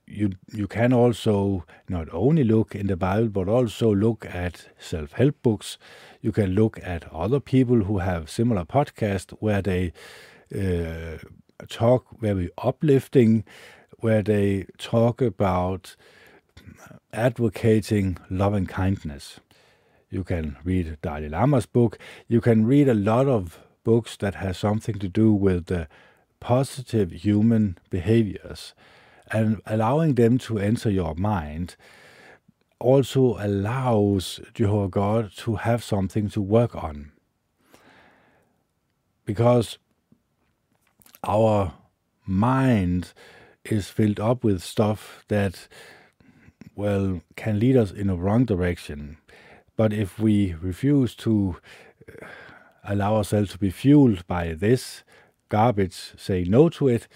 [0.06, 5.42] you you can also not only look in the Bible but also look at self-help
[5.42, 5.78] books.
[6.20, 9.92] You can look at other people who have similar podcasts where they
[10.54, 11.18] uh,
[11.68, 13.44] talk very uplifting,
[13.98, 15.96] where they talk about
[17.12, 19.40] advocating love and kindness.
[20.10, 21.96] You can read Dalai Lama's book.
[22.26, 25.88] You can read a lot of books that has something to do with the
[26.40, 28.74] positive human behaviors
[29.30, 31.76] and allowing them to enter your mind
[32.80, 37.12] also allows Jehovah God to have something to work on.
[39.24, 39.78] Because
[41.22, 41.74] our
[42.26, 43.12] mind
[43.64, 45.68] is filled up with stuff that,
[46.74, 49.18] well, can lead us in a wrong direction.
[49.80, 51.56] But if we refuse to
[52.06, 52.26] uh,
[52.84, 55.04] allow ourselves to be fueled by this
[55.48, 57.08] garbage, say no to it,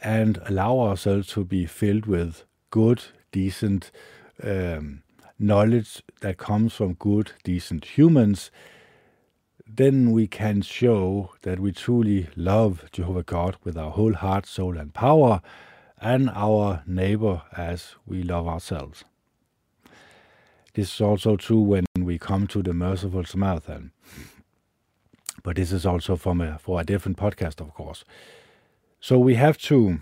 [0.00, 3.92] and allow ourselves to be filled with good, decent
[4.42, 5.04] um,
[5.38, 8.50] knowledge that comes from good, decent humans,
[9.64, 14.76] then we can show that we truly love Jehovah God with our whole heart, soul,
[14.76, 15.40] and power,
[16.00, 19.04] and our neighbor as we love ourselves.
[20.74, 23.92] This is also true when we come to the Merciful Samaritan.
[25.42, 28.04] But this is also from a, for a different podcast, of course.
[29.00, 30.00] So we have to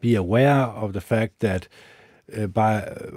[0.00, 1.68] be aware of the fact that
[2.36, 3.16] uh, by uh,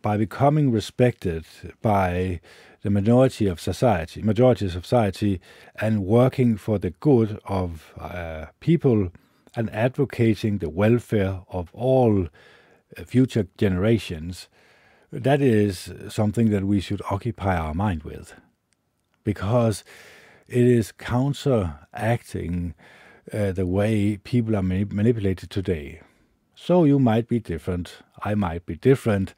[0.00, 1.44] by becoming respected
[1.80, 2.40] by
[2.82, 5.40] the majority of society, majority of society,
[5.80, 9.10] and working for the good of uh, people
[9.54, 14.48] and advocating the welfare of all uh, future generations,
[15.12, 18.34] that is something that we should occupy our mind with,
[19.24, 19.84] because
[20.48, 22.74] it is counteracting
[23.32, 26.00] uh, the way people are manip- manipulated today.
[26.54, 29.34] So you might be different, I might be different,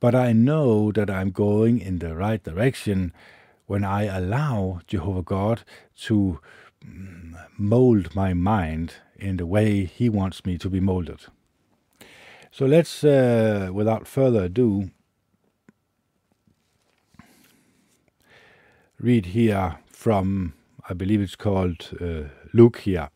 [0.00, 3.12] but I know that I'm going in the right direction
[3.66, 5.62] when I allow Jehovah God
[6.06, 6.40] to
[6.84, 11.26] mm, mold my mind in the way He wants me to be molded.
[12.58, 14.90] So let's, uh, without further ado,
[18.98, 20.54] read here from,
[20.88, 23.10] I believe it's called uh, Luke here.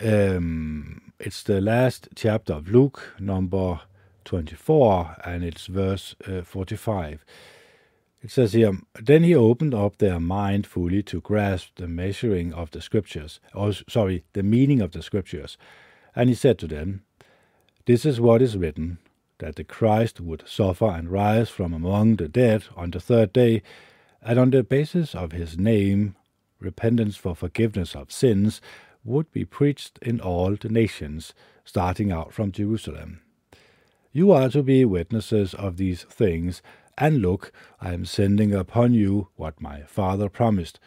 [0.00, 3.80] Um, it's the last chapter of Luke, number
[4.24, 7.22] 24, and it's verse uh, 45.
[8.22, 12.70] It says here, Then he opened up their mind fully to grasp the measuring of
[12.70, 15.58] the scriptures, or sorry, the meaning of the scriptures.
[16.16, 17.02] And he said to them,
[17.86, 18.96] This is what is written,
[19.40, 23.62] that the Christ would suffer and rise from among the dead on the third day,
[24.22, 26.16] and on the basis of his name,
[26.58, 28.62] repentance for forgiveness of sins
[29.04, 33.20] would be preached in all the nations, starting out from Jerusalem.
[34.12, 36.62] You are to be witnesses of these things,
[36.96, 40.80] and look, I am sending upon you what my Father promised.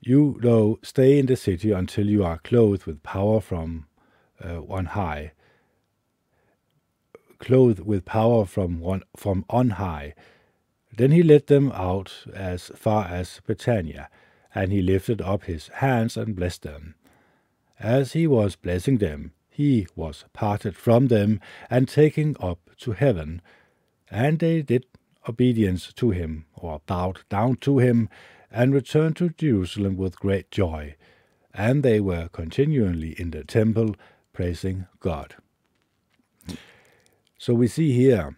[0.00, 3.88] You, though, stay in the city until you are clothed with power from
[4.42, 5.32] uh, on high.
[7.38, 10.14] Clothed with power from one, from on high.
[10.96, 14.08] Then he led them out as far as Bethania,
[14.54, 16.94] and he lifted up his hands and blessed them.
[17.78, 23.40] As he was blessing them, he was parted from them and taken up to heaven.
[24.10, 24.86] And they did
[25.28, 28.08] obedience to him, or bowed down to him,
[28.50, 30.96] and returned to Jerusalem with great joy.
[31.52, 33.94] And they were continually in the temple
[34.32, 35.36] praising God.
[37.38, 38.36] So we see here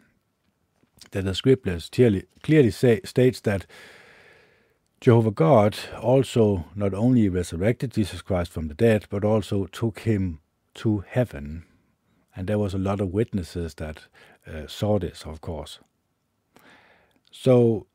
[1.12, 3.66] that the scriptures clearly, clearly say, states that
[5.00, 10.40] Jehovah God also not only resurrected Jesus Christ from the dead, but also took him
[10.74, 11.64] to heaven.
[12.36, 14.02] And there was a lot of witnesses that
[14.46, 15.78] uh, saw this, of course.
[17.30, 17.86] So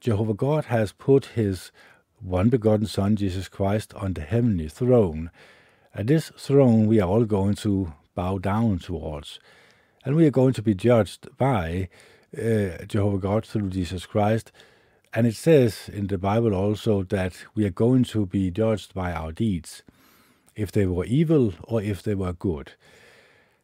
[0.00, 1.72] Jehovah God has put his
[2.20, 5.30] one begotten Son, Jesus Christ, on the heavenly throne.
[5.94, 9.40] And this throne we are all going to bow down towards.
[10.04, 11.88] And we are going to be judged by
[12.36, 14.52] uh, Jehovah God through Jesus Christ.
[15.14, 19.12] And it says in the Bible also that we are going to be judged by
[19.12, 19.82] our deeds
[20.56, 22.72] if they were evil or if they were good.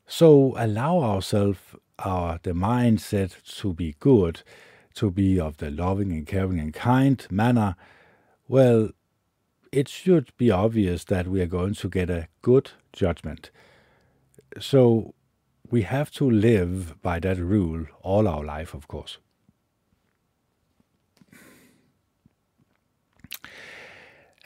[0.07, 1.61] So allow ourselves
[1.99, 4.43] our the mindset to be good,
[4.95, 7.76] to be of the loving and caring and kind manner.
[8.49, 8.91] Well,
[9.70, 13.51] it should be obvious that we are going to get a good judgment.
[14.59, 15.14] So
[15.71, 19.18] we have to live by that rule all our life, of course.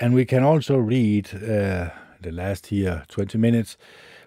[0.00, 3.76] And we can also read uh, the last here 20 minutes,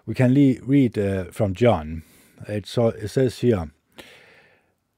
[0.06, 2.02] we can read uh, from John.
[2.48, 3.70] It, so, it says here,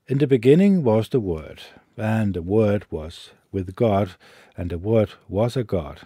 [0.07, 1.63] In the beginning was the Word,
[1.97, 4.13] and the Word was with God,
[4.57, 6.01] and the Word was a God.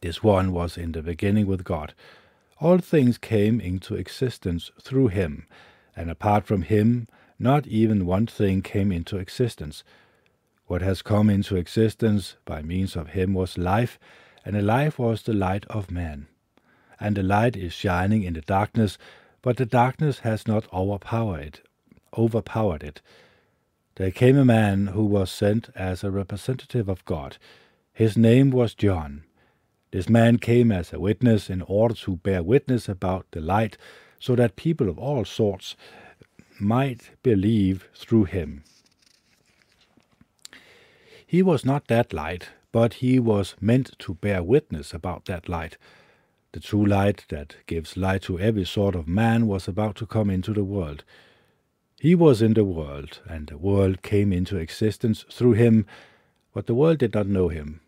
[0.00, 1.94] This one was in the beginning with God.
[2.58, 5.46] All things came into existence through him,
[5.94, 7.06] and apart from him,
[7.38, 9.84] not even one thing came into existence.
[10.66, 13.98] What has come into existence by means of him was life,
[14.44, 16.28] and the life was the light of man.
[16.98, 18.96] And the light is shining in the darkness,
[19.42, 21.60] but the darkness has not overpowered it.
[22.16, 23.02] Overpowered it.
[23.96, 27.36] There came a man who was sent as a representative of God.
[27.92, 29.24] His name was John.
[29.96, 33.78] This man came as a witness in order to bear witness about the light,
[34.20, 35.74] so that people of all sorts
[36.60, 38.62] might believe through him.
[41.26, 45.78] He was not that light, but he was meant to bear witness about that light.
[46.52, 50.28] The true light that gives light to every sort of man was about to come
[50.28, 51.04] into the world.
[51.98, 55.86] He was in the world, and the world came into existence through him,
[56.52, 57.80] but the world did not know him.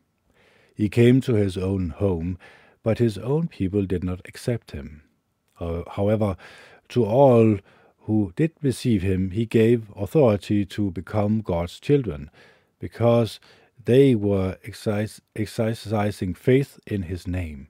[0.78, 2.38] He came to his own home,
[2.82, 5.02] but his own people did not accept him.
[5.60, 6.36] Uh, however,
[6.90, 7.58] to all
[8.06, 12.30] who did receive him, he gave authority to become God's children,
[12.78, 13.40] because
[13.84, 14.56] they were
[15.34, 17.68] exercising faith in his name.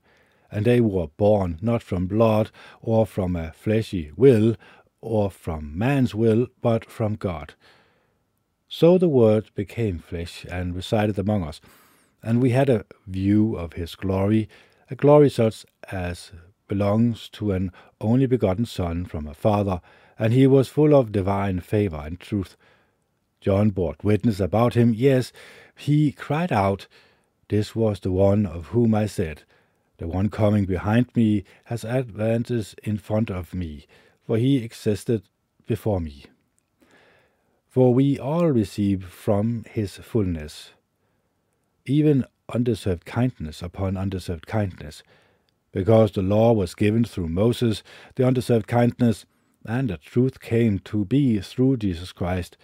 [0.50, 2.50] and they were born not from blood,
[2.80, 4.56] or from a fleshy will,
[5.00, 7.54] or from man's will, but from God.
[8.68, 11.60] So the Word became flesh and resided among us,
[12.28, 14.50] and we had a view of his glory,
[14.90, 16.30] a glory such as
[16.68, 17.72] belongs to an
[18.02, 19.80] only begotten Son from a Father,
[20.18, 22.54] and he was full of divine favor and truth.
[23.40, 25.32] John bore witness about him, yes,
[25.74, 26.86] he cried out,
[27.48, 29.44] This was the one of whom I said,
[29.96, 33.86] The one coming behind me has advantage in front of me,
[34.26, 35.22] for he existed
[35.66, 36.26] before me.
[37.70, 40.72] For we all receive from his fullness,
[41.88, 45.02] even undeserved kindness upon undeserved kindness.
[45.72, 47.82] Because the law was given through Moses,
[48.14, 49.26] the undeserved kindness
[49.64, 52.56] and the truth came to be through Jesus Christ.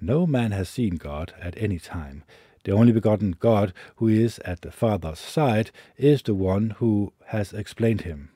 [0.00, 2.24] No man has seen God at any time.
[2.64, 7.52] The only begotten God, who is at the Father's side, is the one who has
[7.52, 8.30] explained him.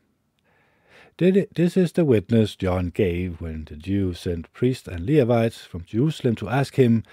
[1.19, 6.35] This is the witness John gave when the Jews sent priests and Levites from Jerusalem
[6.37, 7.05] to ask him,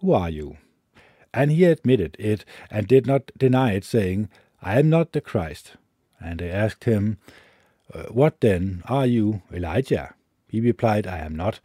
[0.00, 0.56] Who are you?
[1.34, 4.28] And he admitted it and did not deny it, saying,
[4.62, 5.72] I am not the Christ.
[6.20, 7.18] And they asked him,
[7.92, 8.84] uh, What then?
[8.86, 10.14] Are you Elijah?
[10.46, 11.58] He replied, I am not.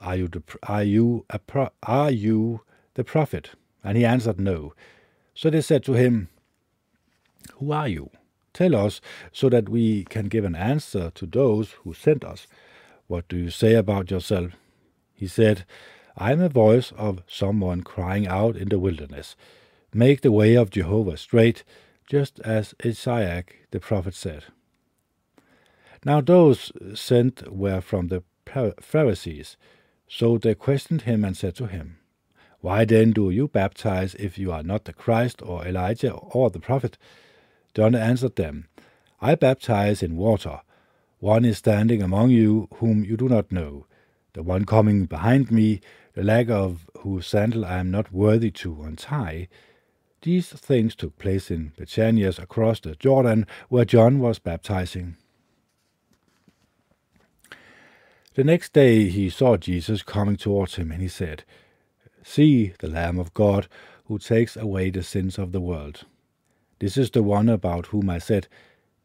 [0.00, 2.60] Are you the, are you a pro, are you
[2.94, 3.50] the prophet?
[3.82, 4.72] And he answered, No.
[5.34, 6.28] So they said to him,
[7.54, 8.10] Who are you?
[8.54, 9.00] Tell us,
[9.32, 12.46] so that we can give an answer to those who sent us.
[13.08, 14.52] What do you say about yourself?
[15.12, 15.64] He said,
[16.20, 19.36] I am a voice of someone crying out in the wilderness,
[19.94, 21.62] Make the way of Jehovah straight,
[22.10, 24.44] just as Isaiah the prophet said.
[26.04, 28.24] Now those sent were from the
[28.80, 29.56] Pharisees,
[30.08, 31.98] so they questioned him and said to him,
[32.60, 36.58] Why then do you baptize if you are not the Christ or Elijah or the
[36.60, 36.98] prophet?
[37.74, 38.66] John answered them,
[39.20, 40.62] I baptize in water.
[41.20, 43.86] One is standing among you whom you do not know,
[44.32, 45.80] the one coming behind me,
[46.18, 49.46] the leg of whose sandal I am not worthy to untie.
[50.22, 55.16] These things took place in Bethania across the Jordan, where John was baptizing.
[58.34, 61.44] The next day he saw Jesus coming towards him, and he said,
[62.24, 63.68] See the Lamb of God,
[64.06, 66.04] who takes away the sins of the world.
[66.80, 68.48] This is the one about whom I said,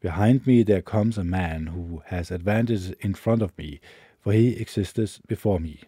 [0.00, 3.78] Behind me there comes a man who has advantage in front of me,
[4.20, 5.78] for he existed before me.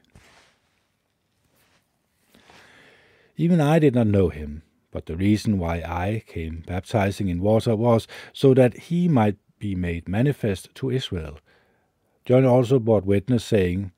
[3.36, 7.76] Even I did not know him, but the reason why I came baptizing in water
[7.76, 11.38] was so that he might be made manifest to Israel.
[12.24, 13.92] John also bore witness, saying,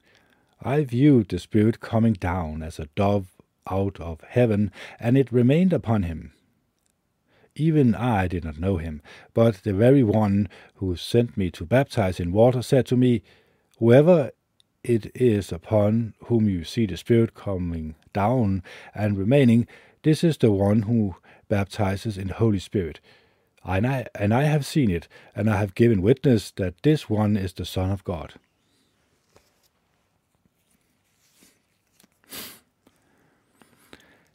[0.60, 3.30] I viewed the Spirit coming down as a dove
[3.70, 6.32] out of heaven, and it remained upon him.
[7.54, 9.02] Even I did not know him,
[9.34, 13.22] but the very one who sent me to baptize in water said to me,
[13.78, 14.32] Whoever
[14.84, 18.62] it is upon whom you see the Spirit coming down
[18.94, 19.66] and remaining,
[20.02, 21.16] this is the one who
[21.48, 23.00] baptizes in the Holy Spirit.
[23.64, 27.36] And I, and I have seen it, and I have given witness that this one
[27.36, 28.34] is the Son of God.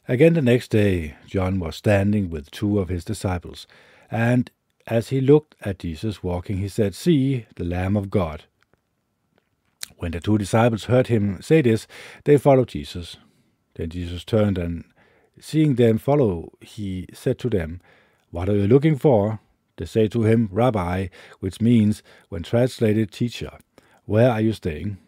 [0.06, 3.66] Again the next day, John was standing with two of his disciples,
[4.10, 4.50] and
[4.86, 8.44] as he looked at Jesus walking, he said, See, the Lamb of God.
[9.98, 11.86] When the two disciples heard him say this,
[12.24, 13.16] they followed Jesus.
[13.74, 14.84] Then Jesus turned and,
[15.40, 17.80] seeing them follow, he said to them,
[18.30, 19.40] What are you looking for?
[19.76, 21.08] They say to him, Rabbi,
[21.40, 23.50] which means, when translated, teacher,
[24.04, 24.98] where are you staying?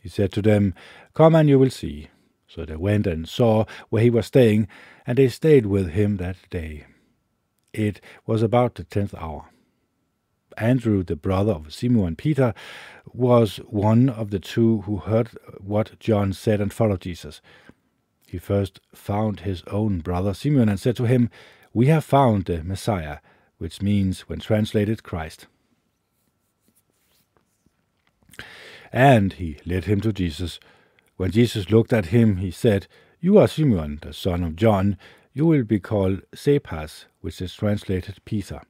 [0.00, 0.74] He said to them,
[1.14, 2.08] Come and you will see.
[2.48, 4.68] So they went and saw where he was staying,
[5.06, 6.86] and they stayed with him that day.
[7.72, 9.49] It was about the tenth hour.
[10.56, 12.54] Andrew, the brother of Simon Peter,
[13.12, 15.28] was one of the two who heard
[15.58, 17.40] what John said and followed Jesus.
[18.26, 21.30] He first found his own brother Simon and said to him,
[21.72, 23.18] We have found the Messiah,
[23.58, 25.46] which means, when translated, Christ.
[28.92, 30.60] And he led him to Jesus.
[31.16, 32.86] When Jesus looked at him, he said,
[33.20, 34.96] You are Simon, the son of John.
[35.32, 38.62] You will be called Cephas, which is translated Peter.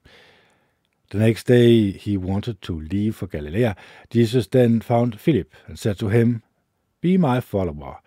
[1.11, 3.73] The next day he wanted to leave for Galilee.
[4.11, 6.45] Jesus then found Philip and said to him,
[7.01, 7.99] Be my follower.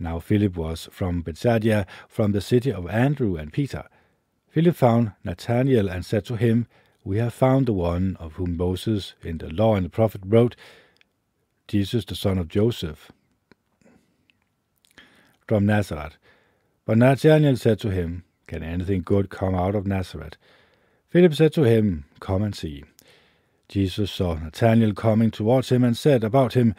[0.00, 3.84] Now Philip was from Bethsaida, from the city of Andrew and Peter.
[4.48, 6.66] Philip found Nathanael and said to him,
[7.04, 10.56] We have found the one of whom Moses in the law and the prophet wrote,
[11.68, 13.12] Jesus the son of Joseph
[15.46, 16.16] from Nazareth.
[16.84, 20.36] But Nathanael said to him, Can anything good come out of Nazareth?
[21.12, 22.84] Philip said to him, Come and see.
[23.68, 26.74] Jesus saw Nathanael coming towards him and said about him,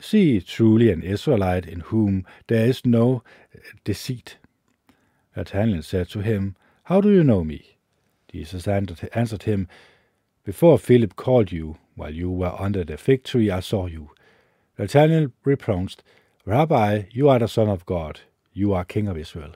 [0.00, 3.22] See truly an Israelite in whom there is no
[3.84, 4.38] deceit.
[5.36, 7.76] Nathanael said to him, How do you know me?
[8.32, 9.68] Jesus answered him,
[10.42, 14.10] Before Philip called you, while you were under the fig tree, I saw you.
[14.78, 16.02] Nathanael reproached,
[16.44, 18.18] Rabbi, you are the Son of God,
[18.52, 19.54] you are King of Israel.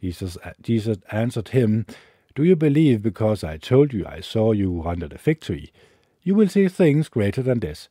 [0.00, 1.86] Jesus, Jesus answered him,
[2.38, 5.72] Do you believe because I told you I saw you under the fig tree?
[6.22, 7.88] You will see things greater than this.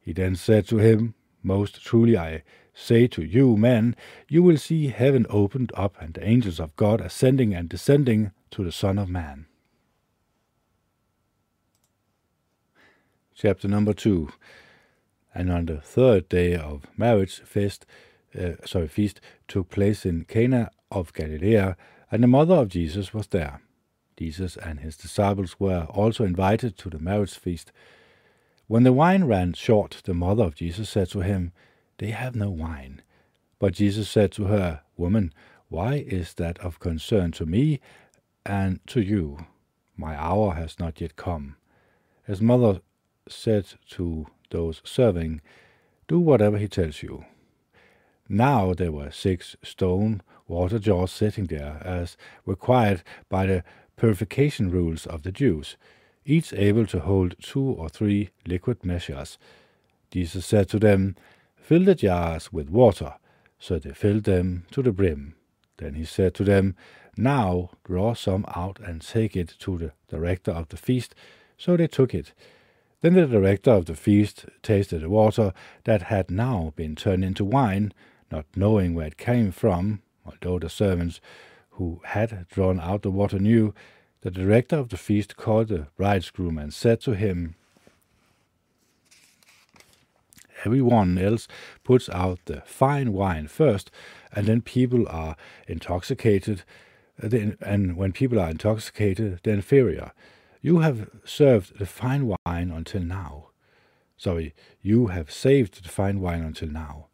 [0.00, 1.12] He then said to him,
[1.42, 3.94] Most truly I say to you, men,
[4.30, 8.64] you will see heaven opened up and the angels of God ascending and descending to
[8.64, 9.44] the Son of Man.
[13.34, 14.30] Chapter number 2
[15.34, 17.84] and on the third day of marriage feast,
[18.40, 21.74] uh, sorry, feast took place in Cana of Galilee,
[22.10, 23.60] and the mother of Jesus was there.
[24.16, 27.72] Jesus and his disciples were also invited to the marriage feast.
[28.66, 31.52] When the wine ran short, the mother of Jesus said to him,
[31.98, 33.02] They have no wine.
[33.58, 35.32] But Jesus said to her, Woman,
[35.68, 37.80] why is that of concern to me
[38.44, 39.46] and to you?
[39.96, 41.56] My hour has not yet come.
[42.26, 42.80] His mother
[43.28, 45.40] said to those serving,
[46.08, 47.24] Do whatever he tells you.
[48.28, 53.64] Now there were six stone water jars sitting there, as required by the
[53.96, 55.76] purification rules of the Jews,
[56.24, 59.38] each able to hold two or three liquid measures.
[60.10, 61.16] Jesus said to them,
[61.56, 63.14] Fill the jars with water.
[63.58, 65.34] So they filled them to the brim.
[65.78, 66.76] Then he said to them,
[67.16, 71.14] Now draw some out and take it to the director of the feast.
[71.56, 72.32] So they took it.
[73.00, 75.52] Then the director of the feast tasted the water
[75.84, 77.92] that had now been turned into wine,
[78.30, 81.20] not knowing where it came from, although the servants
[81.76, 83.74] who had drawn out the water knew.
[84.22, 87.54] The director of the feast called the bridegroom and said to him,
[90.64, 91.46] Everyone else
[91.84, 93.90] puts out the fine wine first,
[94.32, 95.36] and then people are
[95.68, 96.62] intoxicated,
[97.22, 97.28] uh,
[97.60, 100.12] and when people are intoxicated, the inferior.
[100.62, 103.50] You have served the fine wine until now.
[104.16, 107.08] Sorry, you have saved the fine wine until now.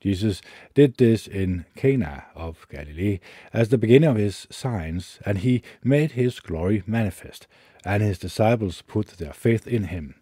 [0.00, 0.40] Jesus
[0.74, 3.18] did this in Cana of Galilee
[3.52, 7.46] as the beginning of his signs, and he made his glory manifest,
[7.84, 10.14] and his disciples put their faith in him.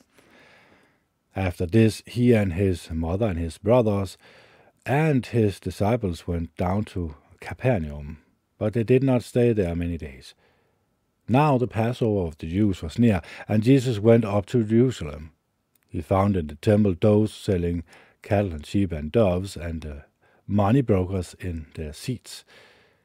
[1.35, 4.17] After this, he and his mother and his brothers
[4.87, 8.19] and his disciples went down to Capernaum,
[8.57, 10.35] but they did not stay there many days.
[11.29, 15.33] Now the Passover of the Jews was near, and Jesus went up to Jerusalem.
[15.89, 17.83] He found in the temple those selling
[18.27, 20.05] cattle and sheep and doves, and the
[20.47, 22.45] money brokers in their seats.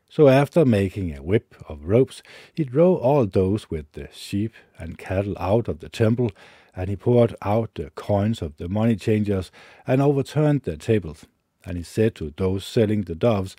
[0.09, 2.21] So after making a whip of ropes,
[2.53, 6.31] he drove all those with the sheep and cattle out of the temple,
[6.75, 9.51] and he poured out the coins of the money changers
[9.87, 11.25] and overturned their tables.
[11.63, 13.55] And he said to those selling the doves,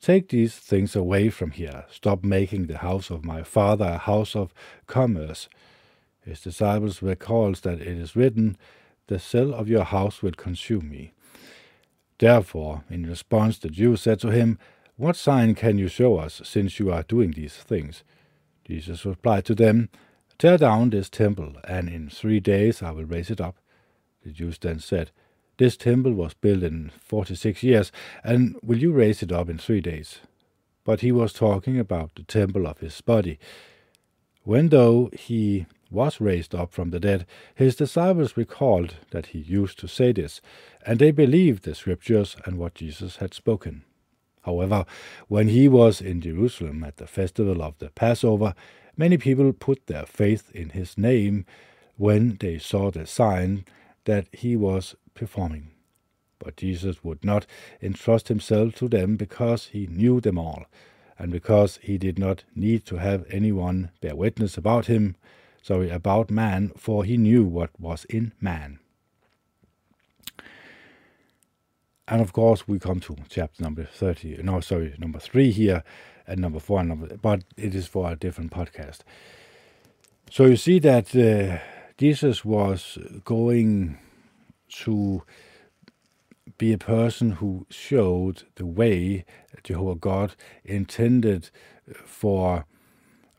[0.00, 1.84] Take these things away from here.
[1.88, 4.52] Stop making the house of my father a house of
[4.88, 5.48] commerce.
[6.24, 8.56] His disciples recalls that it is written,
[9.12, 11.12] The cell of your house will consume me.
[12.18, 14.58] Therefore, in response, the Jews said to him,
[14.96, 18.04] What sign can you show us, since you are doing these things?
[18.64, 19.90] Jesus replied to them,
[20.38, 23.58] Tear down this temple, and in three days I will raise it up.
[24.24, 25.10] The Jews then said,
[25.58, 27.92] this temple was built in 46 years,
[28.24, 30.20] and will you raise it up in three days?
[30.84, 33.38] But he was talking about the temple of his body.
[34.42, 39.78] When, though he was raised up from the dead, his disciples recalled that he used
[39.80, 40.40] to say this,
[40.86, 43.84] and they believed the scriptures and what Jesus had spoken.
[44.42, 44.84] However,
[45.28, 48.54] when he was in Jerusalem at the festival of the Passover,
[48.96, 51.46] many people put their faith in his name
[51.96, 53.64] when they saw the sign
[54.04, 55.70] that he was performing.
[56.38, 57.46] But Jesus would not
[57.80, 60.64] entrust himself to them because he knew them all,
[61.18, 65.14] and because he did not need to have anyone bear witness about him,
[65.62, 68.78] sorry, about man, for he knew what was in man.
[72.08, 75.84] And of course, we come to chapter number 30, no, sorry, number 3 here,
[76.26, 78.98] and number 4, and number, but it is for a different podcast.
[80.30, 81.62] So you see that uh,
[81.96, 83.98] Jesus was going
[84.84, 85.22] to
[86.58, 89.24] be a person who showed the way
[89.62, 90.34] Jehovah God
[90.64, 91.50] intended
[92.04, 92.66] for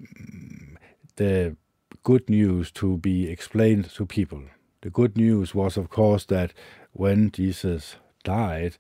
[0.02, 0.76] mm,
[1.16, 1.56] the
[2.04, 4.44] good news to be explained to people.
[4.82, 6.54] The good news was, of course, that
[6.92, 8.78] when Jesus died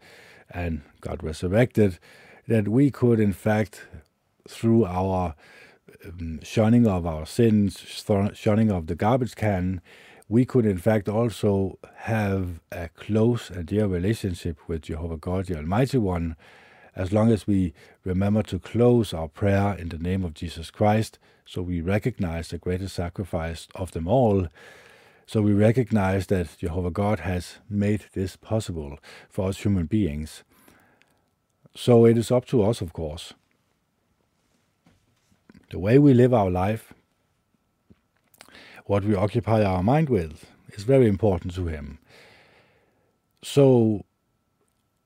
[0.49, 1.99] and got resurrected,
[2.47, 3.87] that we could, in fact,
[4.47, 5.35] through our
[6.05, 7.77] um, shunning of our sins,
[8.33, 9.81] shunning of the garbage can,
[10.29, 15.57] we could in fact also have a close and dear relationship with Jehovah God, the
[15.57, 16.35] Almighty One,
[16.95, 17.73] as long as we
[18.03, 22.57] remember to close our prayer in the name of Jesus Christ, so we recognize the
[22.57, 24.47] greatest sacrifice of them all.
[25.25, 30.43] So we recognize that Jehovah God has made this possible for us human beings.
[31.75, 33.33] So it is up to us, of course.
[35.71, 36.93] The way we live our life,
[38.85, 41.97] what we occupy our mind with, is very important to Him.
[43.41, 44.05] So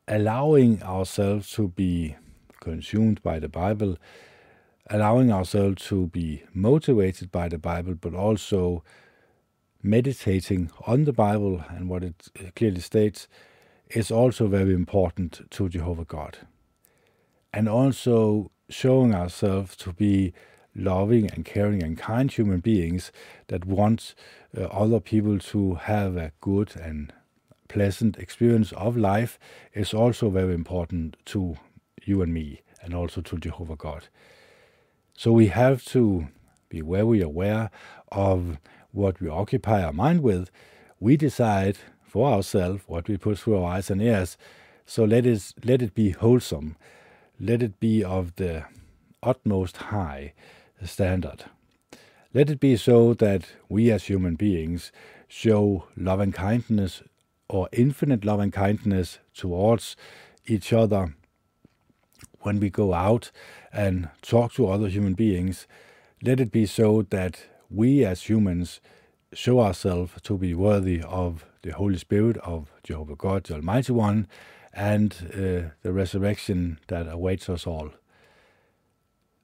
[0.07, 2.15] allowing ourselves to be
[2.59, 3.97] consumed by the Bible,
[4.89, 8.83] allowing ourselves to be motivated by the Bible, but also
[9.83, 13.27] meditating on the Bible and what it clearly states
[13.89, 16.39] is also very important to Jehovah God.
[17.53, 20.33] And also showing ourselves to be
[20.75, 23.11] loving and caring and kind human beings
[23.47, 24.13] that want
[24.55, 27.13] uh, other people to have a good and
[27.67, 29.39] pleasant experience of life
[29.73, 31.57] is also very important to
[32.05, 34.07] you and me and also to Jehovah God.
[35.17, 36.27] So we have to
[36.69, 37.69] be very aware
[38.11, 38.59] of
[38.91, 40.49] what we occupy our mind with.
[40.99, 44.37] We decide for ourselves what we put through our eyes and ears.
[44.85, 46.77] So let it, let it be wholesome.
[47.39, 48.65] Let it be of the
[49.21, 50.33] utmost high
[50.83, 51.45] standard.
[52.33, 54.91] Let it be so that we as human beings
[55.27, 57.03] show love and kindness
[57.49, 59.95] or infinite love and kindness towards
[60.45, 61.15] each other
[62.41, 63.31] when we go out
[63.73, 65.67] and talk to other human beings,
[66.23, 68.79] let it be so that we as humans
[69.33, 74.27] show ourselves to be worthy of the Holy Spirit of Jehovah God, the Almighty One,
[74.73, 77.91] and uh, the resurrection that awaits us all.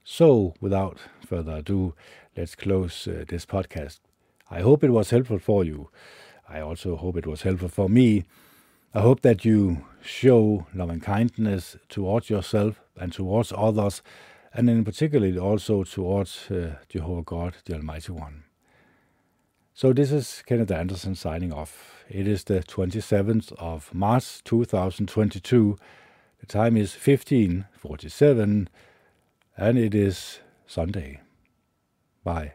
[0.03, 1.95] So, without further ado,
[2.37, 3.99] let's close uh, this podcast.
[4.49, 5.89] I hope it was helpful for you.
[6.53, 8.25] I also hope it was helpful for me.
[8.93, 14.03] I hope that you show love and kindness towards yourself and towards others,
[14.53, 18.43] and in particular also towards uh, Jehovah God, the Almighty One.
[19.73, 22.05] So this is Kenneth Anderson signing off.
[22.07, 25.75] It is the 27th of March 2022.
[26.39, 28.67] The time is 15:47
[29.57, 31.21] and it is Sunday.
[32.23, 32.53] Bye.